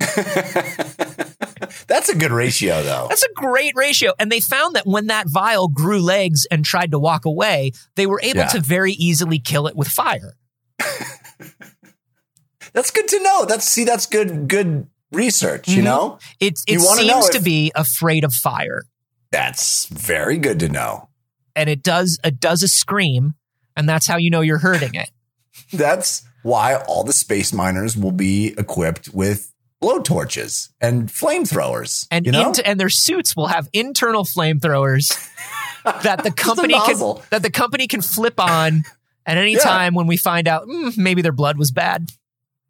[1.86, 3.06] That's a good ratio, though.
[3.08, 4.12] That's a great ratio.
[4.18, 8.06] And they found that when that vial grew legs and tried to walk away, they
[8.06, 8.48] were able Yeah.
[8.48, 10.34] to very easily kill it with fire.
[12.72, 13.44] That's good to know.
[13.46, 15.66] That's see, that's good good research.
[15.68, 15.84] You Mhm.
[15.84, 18.84] know, It, it seems to be afraid of fire.
[19.32, 21.08] that's very good to know.
[21.56, 23.34] And it does it does a scream,
[23.80, 25.10] and that's how you know you're hurting it.
[25.72, 32.06] That's why all the space miners will be equipped with blow torches and flamethrowers.
[32.10, 35.08] And you know, int- and their suits will have internal flamethrowers
[36.02, 36.96] that the company can
[37.30, 38.84] that the company can flip on
[39.26, 39.58] at any Yeah.
[39.60, 42.10] time when we find out mm, maybe their blood was bad.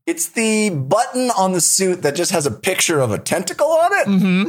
[0.07, 3.91] it's the button on the suit that just has a picture of a tentacle on
[3.93, 4.05] it.
[4.07, 4.43] hmm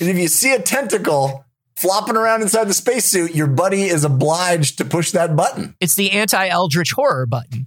[0.00, 1.44] And if you see a tentacle
[1.80, 5.76] flopping around inside the spacesuit, your buddy is obliged to push that button.
[5.80, 7.66] It's the anti-eldritch horror button.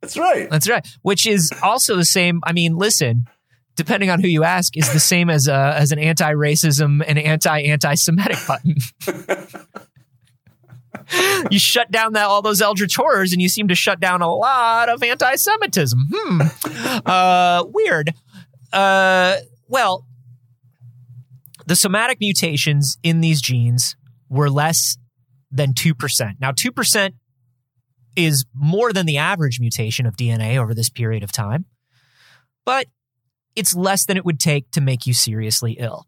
[0.00, 0.48] That's right.
[0.48, 0.86] That's right.
[1.02, 2.40] Which is also the same.
[2.44, 3.26] I mean, listen,
[3.74, 8.38] depending on who you ask, is the same as a as an anti-racism and anti-anti-Semitic
[8.46, 8.76] button.
[11.50, 14.32] you shut down that all those eldritch horrors, and you seem to shut down a
[14.32, 16.08] lot of anti-Semitism.
[16.12, 16.40] Hmm.
[17.04, 18.14] Uh, weird.
[18.72, 19.36] Uh,
[19.68, 20.05] well,
[21.66, 23.96] the somatic mutations in these genes
[24.28, 24.96] were less
[25.50, 26.38] than two percent.
[26.40, 27.14] Now, two percent
[28.16, 31.66] is more than the average mutation of DNA over this period of time.
[32.64, 32.86] But
[33.54, 36.06] it's less than it would take to make you seriously ill.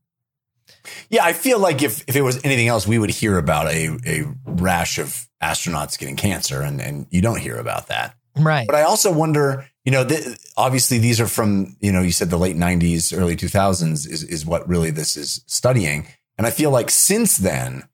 [1.08, 3.98] Yeah, I feel like if, if it was anything else, we would hear about a,
[4.06, 8.14] a rash of astronauts getting cancer, and, and you don't hear about that.
[8.38, 8.66] Right.
[8.66, 12.30] But I also wonder, you know, th- obviously these are from, you know, you said
[12.30, 16.06] the late 90s, early 2000s is, is what really this is studying.
[16.36, 17.84] And I feel like since then,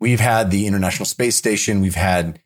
[0.00, 2.40] we've had the International Space Station, we've had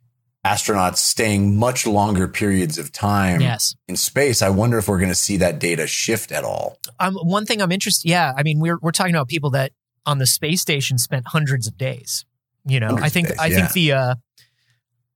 [0.44, 3.76] astronauts staying much longer periods of time yes.
[3.86, 4.42] in space.
[4.42, 6.78] I wonder if we're going to see that data shift at all.
[6.98, 9.72] Um, one thing I'm interested, yeah, I mean, we're we're talking about people that
[10.04, 12.24] on the space station spent hundreds of days.
[12.64, 13.56] You know, Hundreds I think days, I yeah.
[13.56, 14.14] think the uh,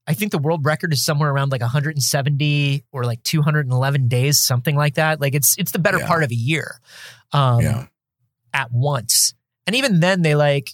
[0.08, 4.76] I think the world record is somewhere around like 170 or like 211 days, something
[4.76, 5.20] like that.
[5.20, 6.06] Like it's it's the better Yeah.
[6.06, 6.80] part of a year,
[7.32, 7.86] um, yeah.
[8.54, 9.34] at once.
[9.66, 10.70] And even then, they like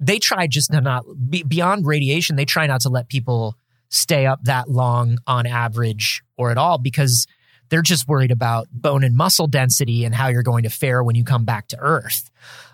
[0.00, 2.36] they try just to not be, beyond radiation.
[2.36, 3.56] They try not to let people
[3.90, 7.26] stay up that long on average or at all because
[7.68, 11.14] they're just worried about bone and muscle density and how you're going to fare when
[11.16, 12.28] you come back to Earth.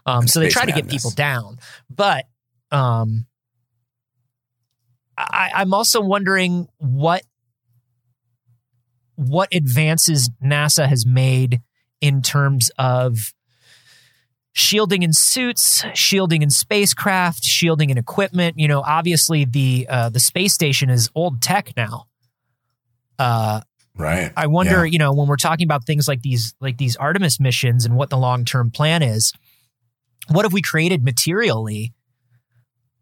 [0.07, 1.59] Um, so they try to get people down,
[1.90, 2.26] but
[2.70, 3.26] um,
[5.31, 7.23] I, I'm also wondering what
[9.17, 11.61] what advances NASA has made
[12.01, 13.35] in terms of
[14.53, 18.59] shielding in suits, shielding in spacecraft, shielding in equipment.
[18.59, 22.07] You know, obviously the uh, the space station is old tech now.
[23.19, 23.61] Uh,
[23.97, 24.33] Right.
[24.35, 24.93] I wonder, Yeah.
[24.93, 28.09] you know, when we're talking about things like these like these Artemis missions and what
[28.09, 29.35] the long term plan is,
[30.29, 31.93] what have we created materially,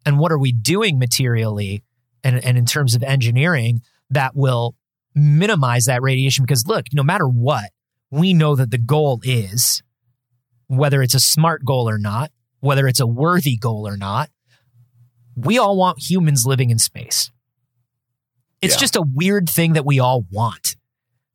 [0.05, 1.83] and what are we doing materially,
[2.23, 4.75] and and in terms of engineering that will
[5.15, 6.43] minimize that radiation?
[6.45, 7.71] Because look, no matter what,
[8.11, 9.81] we know that the goal is
[10.67, 14.29] whether it's a smart goal or not, whether it's a worthy goal or not,
[15.35, 17.31] we all want humans living in space.
[18.61, 18.79] It's Yeah.
[18.79, 20.75] just a weird thing that we all want.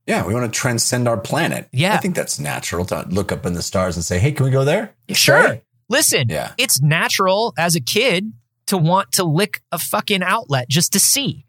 [0.07, 1.69] Yeah, we want to transcend our planet.
[1.73, 1.95] Yeah.
[1.95, 4.51] I think that's natural to look up in the stars and say, "Hey, can we
[4.53, 5.43] go there?" Sure.
[5.43, 5.65] Right?
[5.89, 6.53] Listen, Yeah.
[6.59, 8.33] it's natural as a kid
[8.83, 11.47] to want to lick a fucking outlet just to see.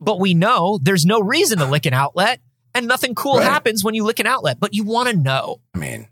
[0.00, 2.40] But we know there's no reason to lick an outlet
[2.74, 3.44] and nothing cool Right.
[3.44, 5.60] happens when you lick an outlet, but you want to know.
[5.74, 6.08] I mean,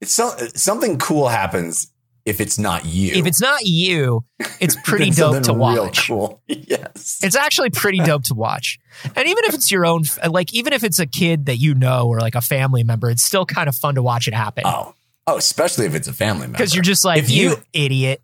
[0.00, 1.90] it's so, something cool happens
[2.24, 3.12] if it's not you.
[3.14, 4.24] If it's not you,
[4.60, 6.08] it's pretty dope to watch.
[6.08, 6.40] Cool.
[6.48, 7.20] Yes.
[7.22, 8.78] It's actually pretty dope to watch.
[9.04, 12.08] And even if it's your own, like, even if it's a kid that you know
[12.08, 14.62] or like a family member, it's still kind of fun to watch it happen.
[14.66, 14.94] oh,
[15.26, 16.56] oh, especially if it's a family member.
[16.58, 18.22] Because you're just like, If you, you- idiot.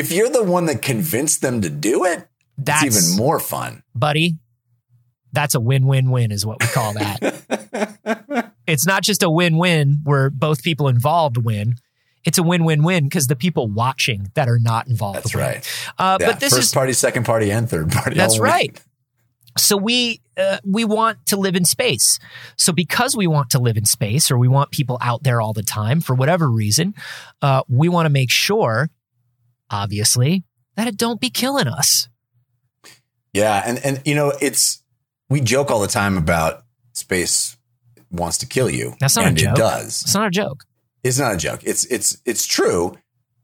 [0.00, 2.26] If you're the one that convinced them to do it,
[2.58, 3.82] That's it's even more fun.
[3.94, 4.38] buddy.
[5.32, 8.52] That's a win win win, is what we call that.
[8.66, 11.76] it's not just a win win where both people involved win.
[12.24, 15.18] It's a win win win because the people watching that are not involved.
[15.18, 15.44] That's win.
[15.44, 15.90] right.
[15.98, 18.16] Uh, Yeah, but this first is party, second party, and third party.
[18.16, 18.50] That's win.
[18.50, 18.80] right.
[19.56, 22.18] so we uh, we want to live in space.
[22.56, 25.52] So because we want to live in space, or we want people out there all
[25.52, 26.94] the time for whatever reason,
[27.40, 28.90] uh, we want to make sure,
[29.70, 30.44] obviously,
[30.76, 32.08] that it don't be killing us.
[33.32, 34.82] Yeah, and and you know, it's
[35.28, 37.56] we joke all the time about space
[38.10, 38.94] wants to kill you.
[39.00, 39.56] That's not a joke.
[39.56, 40.02] It does.
[40.02, 40.64] It's not a joke.
[41.02, 41.60] It's not a joke.
[41.62, 42.96] It's it's it's true,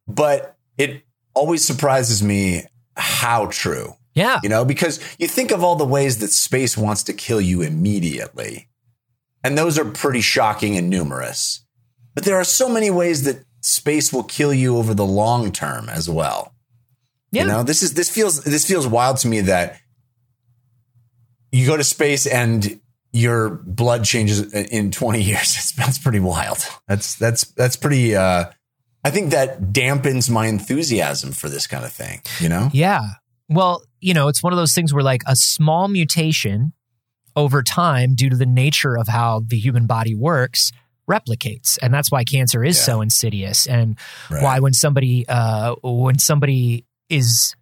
[0.06, 1.02] but it
[1.34, 2.64] always surprises me
[2.96, 3.94] how true.
[4.14, 4.40] Yeah.
[4.42, 7.60] You know, because you think of all the ways that space wants to kill you
[7.60, 8.68] immediately.
[9.44, 11.64] And those are pretty shocking and numerous.
[12.14, 15.88] But there are so many ways that space will kill you over the long term
[15.88, 16.54] as well.
[17.32, 17.42] Yeah.
[17.42, 19.80] You know, this is this feels this feels wild to me that
[21.52, 22.80] you go to space and
[23.12, 25.38] your blood changes in 20 years.
[25.54, 26.58] That's, that's pretty wild.
[26.86, 28.46] That's that's that's pretty uh
[29.04, 32.70] I think that dampens my enthusiasm for this kind of thing, you know?
[32.72, 33.02] Yeah.
[33.48, 36.72] Well, you know, it's one of those things where like a small mutation
[37.36, 40.72] over time, due to the nature of how the human body works,
[41.08, 41.78] replicates.
[41.82, 42.82] And that's why cancer is Yeah.
[42.84, 43.66] so insidious.
[43.66, 43.96] And
[44.30, 44.42] Right.
[44.42, 47.54] why when somebody uh when somebody is,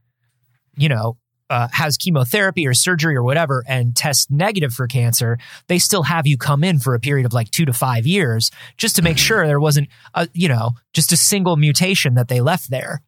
[0.76, 1.16] you know,
[1.50, 6.26] uh, has chemotherapy or surgery or whatever and tests negative for cancer, they still have
[6.26, 9.16] you come in for a period of like two to five years just to make
[9.18, 9.24] Mm-hmm.
[9.24, 13.02] sure there wasn't, a, you know, just a single mutation that they left there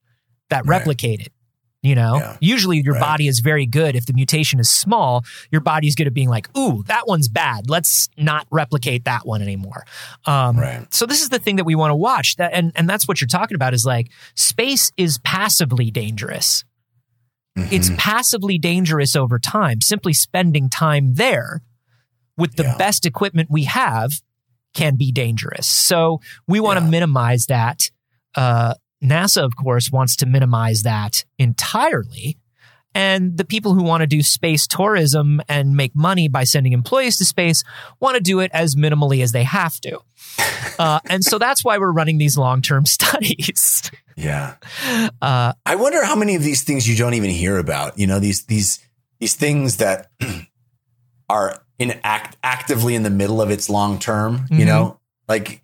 [0.50, 0.82] that Right.
[0.84, 1.28] replicated.
[1.82, 2.36] You know, Yeah.
[2.40, 3.00] usually your Right.
[3.00, 3.94] body is very good.
[3.94, 7.70] If the mutation is small, your body's good at being like, ooh, that one's bad.
[7.70, 9.84] Let's not replicate that one anymore.
[10.24, 10.92] Um, Right.
[10.92, 12.36] So this is the thing that we want to watch.
[12.36, 16.64] That and and that's what you're talking about is like space is passively dangerous.
[17.54, 17.98] It's Mhm.
[17.98, 19.80] passively dangerous over time.
[19.80, 21.62] Simply spending time there
[22.36, 22.76] with the Yeah.
[22.76, 24.20] best equipment we have
[24.74, 25.66] can be dangerous.
[25.66, 26.90] So we want to Yeah.
[26.90, 27.90] minimize that.
[28.34, 32.38] Uh, NASA, of course, wants to minimize that entirely.
[32.94, 37.18] And the people who want to do space tourism and make money by sending employees
[37.18, 37.62] to space
[38.00, 40.00] want to do it as minimally as they have to.
[40.78, 43.90] Uh, and so that's why we're running these long term studies.
[44.14, 44.56] Yeah.
[45.22, 47.98] Uh, I wonder how many of these things you don't even hear about.
[47.98, 48.86] You know, these these
[49.18, 50.10] these things that
[51.30, 54.44] are in act actively in the middle of its long term.
[54.50, 54.66] You Mhm.
[54.66, 55.62] know, like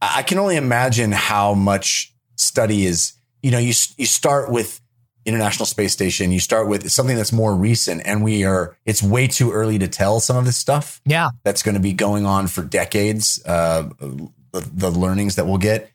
[0.00, 3.14] I can only imagine how much study is.
[3.42, 4.80] You know, you you start with
[5.26, 6.32] International Space Station.
[6.32, 8.76] You start with something that's more recent, and we are.
[8.86, 11.30] It's way too early to tell some of this stuff yeah.
[11.44, 13.44] that's going to be going on for decades.
[13.44, 14.30] Uh, the,
[14.72, 15.90] the learnings that we'll get.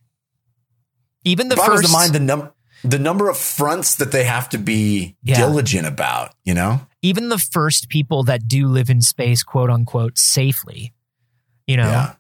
[1.23, 1.83] Even the first.
[1.83, 2.51] the mind the num
[2.83, 5.37] the number of fronts that they have to be Yeah.
[5.37, 6.33] diligent about.
[6.43, 10.93] You know, even the first people that do live in space, quote unquote, safely,
[11.67, 12.13] you know, yeah,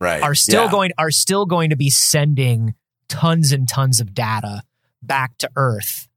[0.00, 0.70] right, are still Yeah.
[0.70, 2.74] going are still going to be sending
[3.08, 4.62] tons and tons of data
[5.02, 6.08] back to Earth.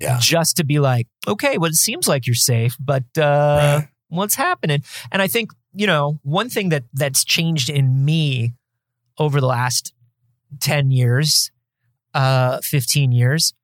[0.00, 0.18] Yeah.
[0.20, 3.88] Just to be like, okay, well, it seems like you're safe, but uh Right.
[4.08, 4.82] what's happening?
[5.10, 8.54] And I think, you know, one thing that that's changed in me
[9.18, 9.92] over the last
[10.60, 11.50] 10 years,
[12.14, 13.54] uh 15 years,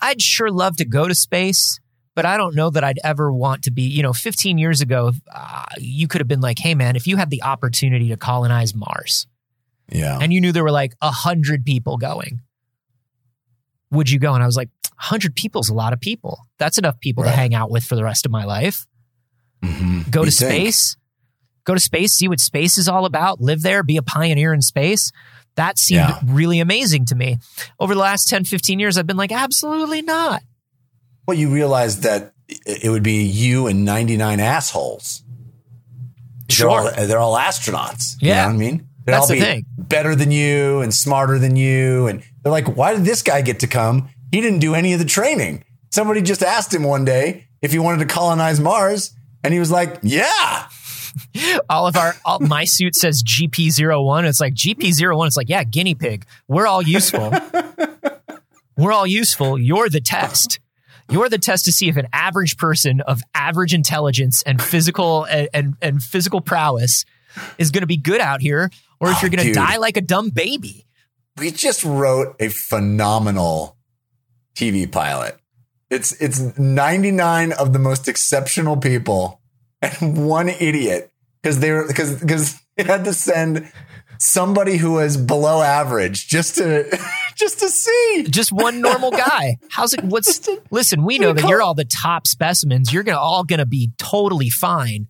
[0.00, 1.80] I'd sure love to go to space,
[2.14, 5.12] but I don't know that I'd ever want to be, you know, 15 years ago,
[5.34, 8.74] uh, you could have been like, hey, man, if you had the opportunity to colonize
[8.74, 9.26] Mars
[9.90, 12.40] Yeah, and you knew there were like a 100 people going,
[13.90, 14.34] would you go?
[14.34, 16.38] And I was like, 100 people is a lot of people.
[16.58, 17.30] That's enough people Right.
[17.30, 18.86] to hang out with for the rest of my life.
[19.62, 20.10] Mhm.
[20.10, 20.52] Go to You'd think.
[20.52, 20.96] space,
[21.64, 24.62] go to space, see what space is all about, live there, be a pioneer in
[24.62, 25.12] space.
[25.56, 26.20] That seemed Yeah.
[26.24, 27.38] really amazing to me.
[27.78, 30.42] Over the last 10, 15 years, I've been like, absolutely not.
[31.26, 35.22] Well, you realize that it would be you and ninety nine assholes.
[36.48, 36.70] They're Sure.
[36.70, 38.16] all, they're all astronauts.
[38.20, 38.42] You Yeah.
[38.42, 38.88] know what I mean?
[39.04, 39.66] They'd That's the be thing.
[39.76, 42.06] better than you and smarter than you.
[42.06, 44.08] And they're like, why did this guy get to come?
[44.32, 45.64] He didn't do any of the training.
[45.90, 49.14] Somebody just asked him one day if he wanted to colonize Mars.
[49.42, 50.68] And he was like, yeah.
[51.70, 54.24] all of our all, my suit says GP01.
[54.24, 55.26] It's like GP01.
[55.26, 56.24] It's like, yeah, guinea pig.
[56.48, 57.32] We're all useful.
[58.76, 59.58] We're all useful.
[59.58, 60.58] You're the test.
[61.10, 65.48] You're the test to see if an average person of average intelligence and physical and,
[65.52, 67.04] and, and physical prowess
[67.58, 69.96] is going to be good out here, or if Oh, you're going to die like
[69.96, 70.86] a dumb baby.
[71.38, 73.76] we just wrote a phenomenal
[74.54, 75.36] TV pilot.
[75.90, 79.40] It's it's 99 of the most exceptional people
[79.82, 81.10] and one idiot
[81.42, 83.70] because they were because because they had to send
[84.18, 86.98] somebody who was below average just to
[87.36, 88.26] just to see.
[88.30, 89.58] Just one normal guy.
[89.70, 90.02] How's it?
[90.04, 91.04] What's listen?
[91.04, 92.92] We know that you're all the top specimens.
[92.92, 95.08] You're gonna all gonna be totally fine.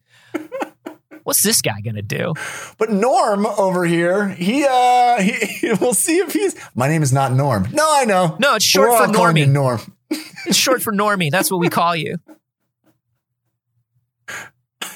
[1.25, 2.35] What's this guy gonna do?
[2.79, 7.33] But Norm over here, he uh he, we'll see if he's my name is not
[7.33, 7.67] Norm.
[7.73, 8.37] No, I know.
[8.39, 9.53] No, it's short We're for all calling you Normie.
[9.53, 9.81] Norm.
[10.47, 11.31] It's short for Normie.
[11.31, 12.19] That's what we call you.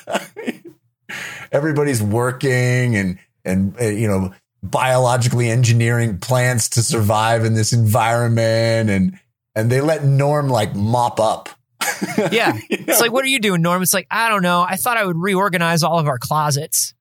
[1.53, 8.91] everybody's working and and uh, you know biologically engineering plants to survive in this environment
[8.91, 9.19] and
[9.55, 11.49] and they let Norm like mop up.
[12.33, 12.55] Yeah.
[12.69, 13.83] You It's like, what are you doing, Norm?
[13.83, 14.63] It's like, I don't know.
[14.63, 16.95] I thought I would reorganize all of our closets.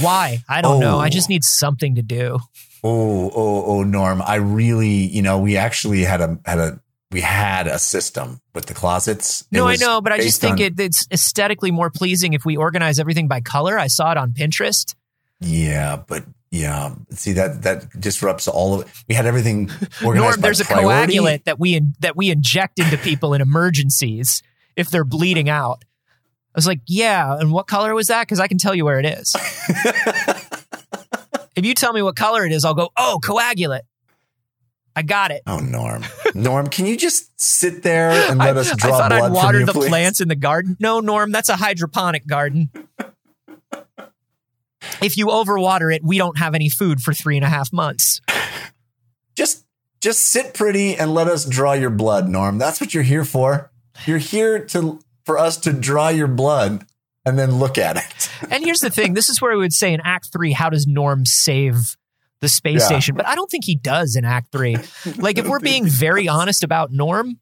[0.00, 0.42] Why?
[0.48, 0.98] I don't know.
[0.98, 1.10] I Oh.
[1.10, 2.38] just need something to do.
[2.84, 6.80] oh oh oh Norm, I really you know we actually had a had a
[7.10, 9.40] we had a system with the closets.
[9.42, 12.44] It No, I know, but I just think on- it, it's aesthetically more pleasing if
[12.44, 13.78] we organize everything by color.
[13.78, 14.94] I saw it on Pinterest.
[15.40, 16.24] Yeah, but
[16.60, 18.86] yeah, see that that disrupts all of.
[18.86, 18.92] it.
[19.08, 19.70] We had everything
[20.04, 20.38] organized.
[20.38, 21.16] Norm, there's a priority.
[21.16, 24.42] coagulant that we that we inject into people in emergencies
[24.76, 25.84] if they're bleeding out.
[26.54, 28.22] I was like, yeah, and what color was that?
[28.22, 29.36] Because I can tell you where it is.
[31.54, 33.82] if you tell me what color it is, I'll go, oh, coagulant.
[34.96, 35.42] I got it.
[35.46, 36.02] Oh, Norm.
[36.34, 39.32] Norm, can you just sit there and let I, us I draw thought blood I'd
[39.32, 40.78] water the plants in the garden.
[40.80, 42.70] No, Norm, that's a hydroponic garden.
[45.02, 48.20] If you overwater it, we don't have any food for three and a half months.
[49.36, 49.64] Just,
[50.00, 52.58] just sit pretty and let us draw your blood, Norm.
[52.58, 53.70] That's what you're here for.
[54.06, 56.86] You're here to for us to draw your blood
[57.24, 58.30] and then look at it.
[58.50, 60.86] And here's the thing this is where we would say in Act Three, how does
[60.86, 61.96] Norm save
[62.40, 62.86] the space Yeah.
[62.86, 63.16] station?
[63.16, 64.76] But I don't think he does in Act Three.
[65.16, 67.40] Like, if we're being very honest about Norm,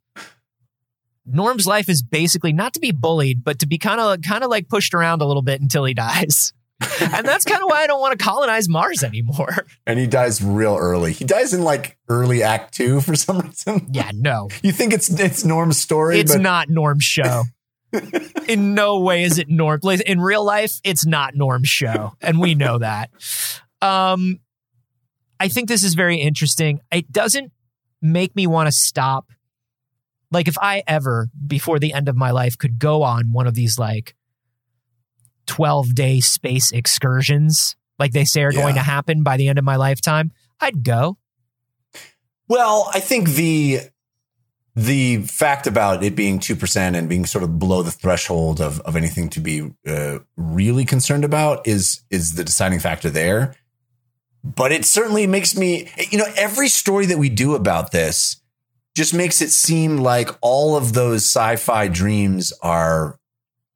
[1.26, 4.50] Norm's life is basically not to be bullied, but to be kind of kind of
[4.50, 6.52] like pushed around a little bit until he dies.
[7.00, 9.66] and that's kind of why I don't want to colonize Mars anymore.
[9.86, 11.12] And he dies real early.
[11.12, 13.88] He dies in like early Act Two for some reason.
[13.92, 14.48] Yeah, no.
[14.62, 17.44] You think it's it's Norm's story, It's but not Norm's show.
[18.48, 19.80] In no way is it Norm.
[20.04, 23.10] In real life, it's not Norm's show, and we know that.
[23.80, 24.40] Um,
[25.38, 26.80] I think this is very interesting.
[26.90, 27.52] It doesn't
[28.02, 29.30] make me want to stop.
[30.30, 33.54] Like if I ever before the end of my life could go on one of
[33.54, 34.14] these like
[35.46, 39.64] 12 day space excursions like they say are going to happen by the end of
[39.64, 41.16] my lifetime, I'd go.
[42.48, 43.80] Well, I think the
[44.76, 48.80] the fact about it being two percent and being sort of below the threshold of
[48.80, 53.56] of anything to be uh, really concerned about is is the deciding factor there.
[54.42, 58.42] But it certainly makes me, you know, every story that we do about this
[58.94, 63.18] just makes it seem like all of those sci-fi dreams are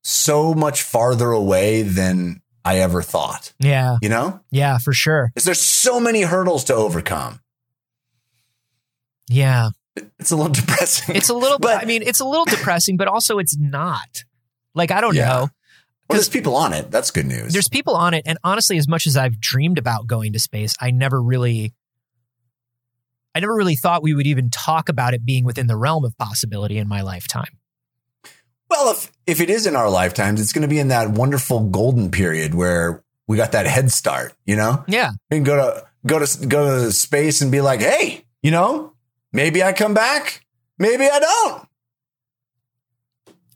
[0.03, 3.53] so much farther away than I ever thought.
[3.59, 3.97] Yeah.
[4.03, 5.31] You know, Yeah, for sure.
[5.35, 7.41] because there's so many hurdles to overcome.
[9.29, 9.71] Yeah.
[10.19, 11.17] It's a little depressing.
[11.17, 14.25] It's a little But- I mean, it's a little depressing, but also it's not.
[14.75, 15.27] Like I don't Yeah.
[15.29, 15.49] know.
[16.09, 16.91] Well, there's people on it.
[16.91, 17.53] That's good news.
[17.53, 20.75] There's people on it and honestly as much as I've dreamed about going to space,
[20.81, 21.75] I never really
[23.35, 26.17] I never really thought we would even talk about it being within the realm of
[26.17, 27.58] possibility in my lifetime.
[28.71, 31.69] Well, if if it is in our lifetimes, it's going to be in that wonderful
[31.69, 34.35] golden period where we got that head start.
[34.47, 35.11] You know, Yeah.
[35.31, 38.93] we can go to go to go to space and be like, hey, you know,
[39.33, 40.45] maybe I come back,
[40.79, 41.69] maybe I don't.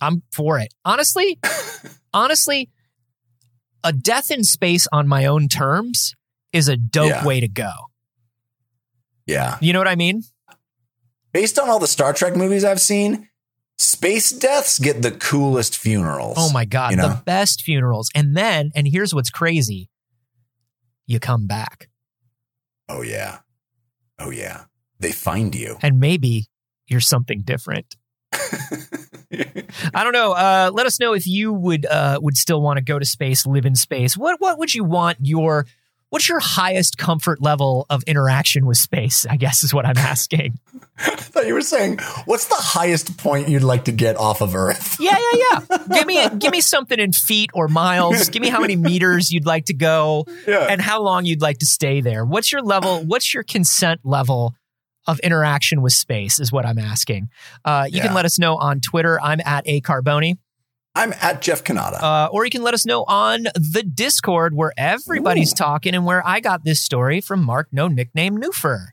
[0.01, 0.73] I'm for it.
[0.85, 1.39] Honestly,
[2.15, 2.71] honestly,
[3.85, 6.15] a death in space on my own terms
[6.53, 7.25] is a dope Yeah.
[7.25, 7.71] way to go.
[9.27, 10.25] Yeah, You know what I mean?
[11.33, 13.29] based on all the Star Trek movies I've seen,
[13.83, 16.35] space deaths get the coolest funerals.
[16.39, 17.09] Oh my God, You know?
[17.09, 18.11] the best funerals.
[18.15, 19.89] And then, and here's what's crazy
[21.07, 21.89] you come back,
[22.89, 23.39] Oh yeah,
[24.19, 24.65] oh yeah.
[25.01, 25.77] They find you.
[25.83, 26.47] and maybe
[26.87, 27.97] you're something different.
[29.95, 30.33] I don't know.
[30.33, 33.47] Uh, let us know if you would uh, would still want to go to space,
[33.47, 34.17] live in space.
[34.17, 35.67] What what would you want your
[36.13, 39.25] what's your highest comfort level of interaction with space?
[39.29, 40.59] I guess is what I'm asking.
[40.99, 44.55] I thought you were saying, what's the highest point you'd like to get off of
[44.55, 44.99] Earth?
[45.01, 45.79] Yeah, yeah, yeah.
[45.97, 48.29] Give me give me something in feet or miles.
[48.29, 50.67] Give me how many meters you'd like to go Yeah.
[50.69, 52.25] and how long you'd like to stay there.
[52.27, 53.03] What's your level?
[53.05, 54.55] What's your consent level
[55.07, 56.39] of interaction with space?
[56.39, 57.31] Is what I'm asking.
[57.65, 59.19] Uh, you can let us know on Twitter.
[59.21, 60.37] I'm at a carboni,
[60.95, 62.03] I'm at Jeff Cannata.
[62.03, 66.27] uh, or you can let us know on the Discord where everybody's talking and where
[66.27, 68.89] I got this story from Mark, no nickname Newfer.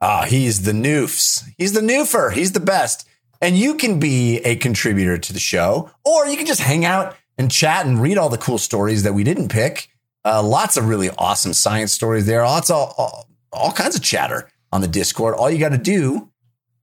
[0.00, 1.44] Ah, he's the noofs.
[1.56, 2.32] He's the noofer.
[2.32, 3.08] He's the best.
[3.40, 7.16] And you can be a contributor to the show, or you can just hang out
[7.38, 9.88] and chat and read all the cool stories that we didn't pick.
[10.24, 12.42] Uh, lots of really awesome science stories there.
[12.42, 15.34] Lots of all, all kinds of chatter on the Discord.
[15.34, 16.30] All you got to do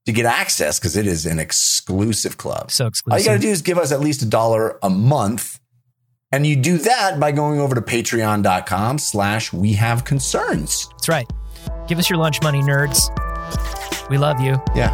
[0.06, 2.72] to get access, because it is an exclusive club.
[2.72, 3.14] So exclusive.
[3.14, 5.60] All you got to do is give us at least a dollar a month.
[6.32, 10.88] And you do that by going over to patreon.com slash we have concerns.
[10.89, 11.30] That's right.
[11.88, 13.10] Give us your lunch money, nerds.
[14.10, 14.62] We love you.
[14.76, 14.91] Yeah.